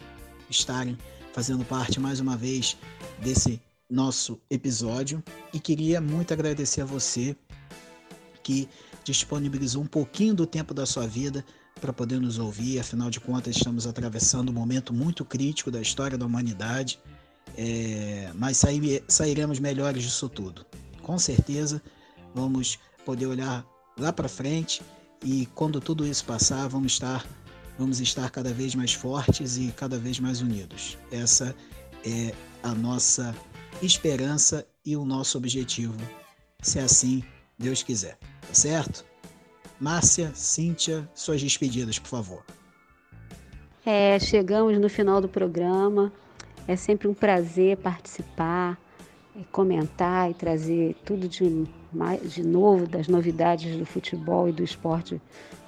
estarem 0.51 0.97
fazendo 1.33 1.65
parte 1.65 1.99
mais 1.99 2.21
uma 2.21 2.37
vez 2.37 2.77
desse 3.21 3.61
nosso 3.91 4.41
episódio 4.51 5.23
e 5.53 5.61
queria 5.61 6.01
muito 6.01 6.33
agradecer 6.33 6.81
a 6.81 6.85
você 6.85 7.37
que 8.43 8.69
disponibilizou 9.05 9.83
um 9.83 9.87
pouquinho 9.87 10.35
do 10.35 10.47
tempo 10.47 10.73
da 10.73 10.87
sua 10.87 11.07
vida 11.07 11.45
para 11.85 11.93
poder 11.93 12.19
nos 12.19 12.39
ouvir. 12.39 12.79
Afinal 12.79 13.11
de 13.11 13.21
contas, 13.21 13.57
estamos 13.57 13.87
atravessando 13.87 14.49
um 14.49 14.55
momento 14.55 14.95
muito 14.95 15.23
crítico 15.23 15.71
da 15.71 15.83
história 15.83 16.17
da 16.17 16.25
humanidade. 16.25 16.99
É, 17.59 18.33
mas 18.35 18.57
sair, 18.57 19.05
sairemos 19.07 19.59
melhores 19.59 20.03
disso 20.03 20.27
tudo. 20.31 20.65
Com 21.03 21.19
certeza, 21.19 21.83
vamos 22.35 22.79
poder 23.05 23.27
olhar 23.27 23.67
lá 23.99 24.11
para 24.11 24.31
frente 24.31 24.81
e 25.23 25.45
quando 25.55 25.79
tudo 25.79 26.07
isso 26.07 26.25
passar, 26.25 26.67
vamos 26.69 26.93
estar, 26.93 27.27
vamos 27.79 28.01
estar 28.01 28.31
cada 28.31 28.51
vez 28.51 28.75
mais 28.75 28.95
fortes 28.95 29.59
e 29.59 29.71
cada 29.77 29.99
vez 29.99 30.19
mais 30.19 30.41
unidos. 30.41 30.97
Essa 31.13 31.55
é 32.03 32.35
a 32.63 32.75
nossa 32.75 33.37
esperança 33.83 34.67
e 34.87 34.97
o 34.97 35.05
nosso 35.05 35.37
objetivo, 35.37 35.99
se 36.63 36.79
assim 36.79 37.23
Deus 37.59 37.83
quiser. 37.83 38.17
Tá 38.41 38.55
certo? 38.55 39.05
Márcia, 39.81 40.33
Cíntia, 40.35 41.09
suas 41.15 41.43
despedidas, 41.43 41.99
por 41.99 42.09
favor. 42.09 42.45
É, 43.85 44.19
chegamos 44.19 44.79
no 44.79 44.89
final 44.89 45.21
do 45.21 45.29
programa. 45.29 46.13
É 46.67 46.77
sempre 46.77 47.07
um 47.07 47.15
prazer 47.15 47.77
participar, 47.77 48.79
é, 49.37 49.41
comentar 49.53 50.31
e 50.31 50.35
trazer 50.35 50.97
tudo 51.05 51.29
de, 51.29 51.67
de 52.25 52.43
novo 52.43 52.87
das 52.87 53.09
novidades 53.09 53.77
do 53.77 53.85
futebol 53.85 54.49
e 54.49 54.53
do 54.53 54.63
esporte 54.63 55.21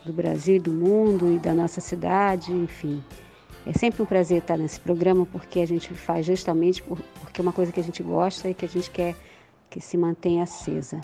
do 0.04 0.12
Brasil, 0.12 0.62
do 0.62 0.72
mundo 0.72 1.34
e 1.34 1.38
da 1.38 1.52
nossa 1.52 1.80
cidade, 1.80 2.52
enfim. 2.52 3.02
É 3.66 3.72
sempre 3.72 4.00
um 4.00 4.06
prazer 4.06 4.38
estar 4.38 4.56
nesse 4.56 4.78
programa 4.78 5.26
porque 5.26 5.58
a 5.60 5.66
gente 5.66 5.92
faz 5.92 6.24
justamente 6.24 6.80
por, 6.82 6.98
porque 7.20 7.40
é 7.40 7.42
uma 7.42 7.52
coisa 7.52 7.72
que 7.72 7.80
a 7.80 7.82
gente 7.82 8.02
gosta 8.02 8.48
e 8.48 8.54
que 8.54 8.64
a 8.64 8.68
gente 8.68 8.88
quer 8.90 9.16
que 9.68 9.80
se 9.80 9.96
mantenha 9.96 10.44
acesa. 10.44 11.00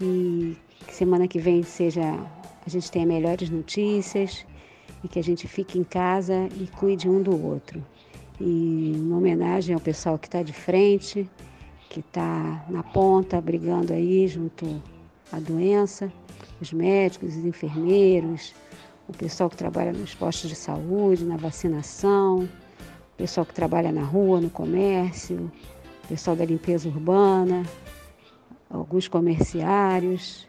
E 0.00 0.56
que 0.86 0.94
semana 0.94 1.26
que 1.28 1.38
vem 1.38 1.62
seja 1.62 2.02
a 2.64 2.70
gente 2.70 2.90
tenha 2.90 3.06
melhores 3.06 3.50
notícias 3.50 4.46
e 5.02 5.08
que 5.08 5.18
a 5.18 5.22
gente 5.22 5.48
fique 5.48 5.78
em 5.78 5.84
casa 5.84 6.48
e 6.56 6.66
cuide 6.78 7.08
um 7.08 7.20
do 7.20 7.44
outro. 7.44 7.84
E 8.40 8.94
uma 8.96 9.18
homenagem 9.18 9.74
ao 9.74 9.80
pessoal 9.80 10.18
que 10.18 10.28
está 10.28 10.42
de 10.42 10.52
frente, 10.52 11.28
que 11.90 12.00
está 12.00 12.64
na 12.68 12.82
ponta, 12.82 13.40
brigando 13.40 13.92
aí 13.92 14.26
junto 14.28 14.82
à 15.30 15.38
doença, 15.40 16.12
os 16.60 16.72
médicos, 16.72 17.36
os 17.36 17.44
enfermeiros, 17.44 18.54
o 19.08 19.12
pessoal 19.12 19.50
que 19.50 19.56
trabalha 19.56 19.92
nos 19.92 20.14
postos 20.14 20.48
de 20.48 20.56
saúde, 20.56 21.24
na 21.24 21.36
vacinação, 21.36 22.48
o 23.14 23.16
pessoal 23.16 23.44
que 23.44 23.52
trabalha 23.52 23.90
na 23.90 24.04
rua, 24.04 24.40
no 24.40 24.50
comércio, 24.50 25.50
o 26.04 26.08
pessoal 26.08 26.36
da 26.36 26.44
limpeza 26.44 26.88
urbana, 26.88 27.64
alguns 28.70 29.08
comerciários, 29.08 30.46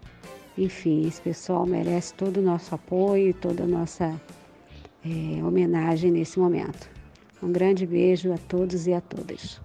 enfim, 0.57 1.07
esse 1.07 1.21
pessoal 1.21 1.65
merece 1.65 2.13
todo 2.13 2.37
o 2.37 2.41
nosso 2.41 2.75
apoio 2.75 3.29
e 3.29 3.33
toda 3.33 3.63
a 3.63 3.67
nossa 3.67 4.19
é, 5.05 5.43
homenagem 5.43 6.11
nesse 6.11 6.39
momento. 6.39 6.89
Um 7.41 7.51
grande 7.51 7.85
beijo 7.85 8.31
a 8.31 8.37
todos 8.37 8.87
e 8.87 8.93
a 8.93 9.01
todas. 9.01 9.59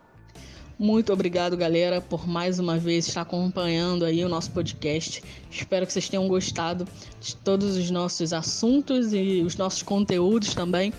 Muito 0.78 1.12
obrigado, 1.12 1.56
galera, 1.56 2.00
por 2.00 2.26
mais 2.26 2.58
uma 2.60 2.78
vez 2.78 3.08
estar 3.08 3.22
acompanhando 3.22 4.04
aí 4.04 4.24
o 4.24 4.28
nosso 4.28 4.52
podcast. 4.52 5.22
Espero 5.50 5.84
que 5.84 5.92
vocês 5.92 6.08
tenham 6.08 6.26
gostado 6.28 6.86
de 7.20 7.34
todos 7.36 7.76
os 7.76 7.90
nossos 7.90 8.32
assuntos 8.32 9.12
e 9.12 9.42
os 9.44 9.56
nossos 9.56 9.82
conteúdos 9.82 10.54
também. 10.54 10.92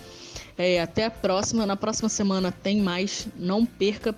É, 0.58 0.82
até 0.82 1.06
a 1.06 1.12
próxima. 1.12 1.66
Na 1.66 1.78
próxima 1.78 2.10
semana 2.10 2.52
tem 2.52 2.82
mais. 2.82 3.30
Não 3.38 3.66
perca, 3.66 4.14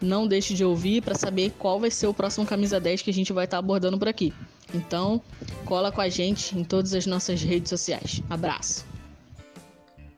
não 0.00 0.26
deixe 0.26 0.52
de 0.52 0.64
ouvir 0.64 1.00
para 1.00 1.14
saber 1.14 1.52
qual 1.56 1.78
vai 1.78 1.92
ser 1.92 2.08
o 2.08 2.14
próximo 2.14 2.44
Camisa 2.44 2.80
10 2.80 3.02
que 3.02 3.10
a 3.10 3.14
gente 3.14 3.32
vai 3.32 3.44
estar 3.44 3.58
abordando 3.58 3.96
por 3.96 4.08
aqui. 4.08 4.34
Então, 4.74 5.20
cola 5.64 5.90
com 5.90 6.00
a 6.00 6.08
gente 6.08 6.58
em 6.58 6.64
todas 6.64 6.92
as 6.94 7.06
nossas 7.06 7.42
redes 7.42 7.70
sociais. 7.70 8.22
Abraço. 8.28 8.84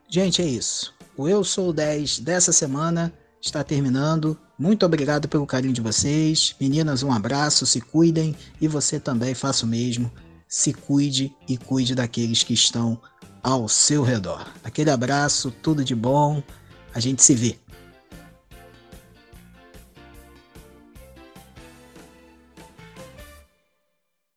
Gente, 0.09 0.43
é 0.43 0.47
isso. 0.47 0.93
O 1.17 1.29
Eu 1.29 1.45
Sou 1.45 1.73
10 1.73 2.21
dessa 2.21 2.53
semana 2.53 3.13
está 3.41 3.63
terminando. 3.63 4.39
Muito 4.59 4.85
obrigado 4.85 5.29
pelo 5.29 5.47
carinho 5.47 5.73
de 5.73 5.81
vocês. 5.81 6.55
Meninas, 6.61 7.03
um 7.03 7.13
abraço, 7.13 7.65
se 7.65 7.81
cuidem 7.81 8.37
e 8.61 8.69
você 8.69 9.01
também 9.01 9.35
faça 9.35 9.65
o 9.65 9.69
mesmo. 9.69 10.11
Se 10.49 10.73
cuide 10.73 11.33
e 11.49 11.57
cuide 11.57 11.95
daqueles 11.95 12.43
que 12.43 12.55
estão 12.55 13.01
ao 13.43 13.69
seu 13.69 14.03
redor. 14.03 14.47
Aquele 14.63 14.91
abraço, 14.91 15.51
tudo 15.63 15.85
de 15.85 15.95
bom. 15.95 16.43
A 16.93 17.01
gente 17.01 17.23
se 17.23 17.35
vê. 17.35 17.59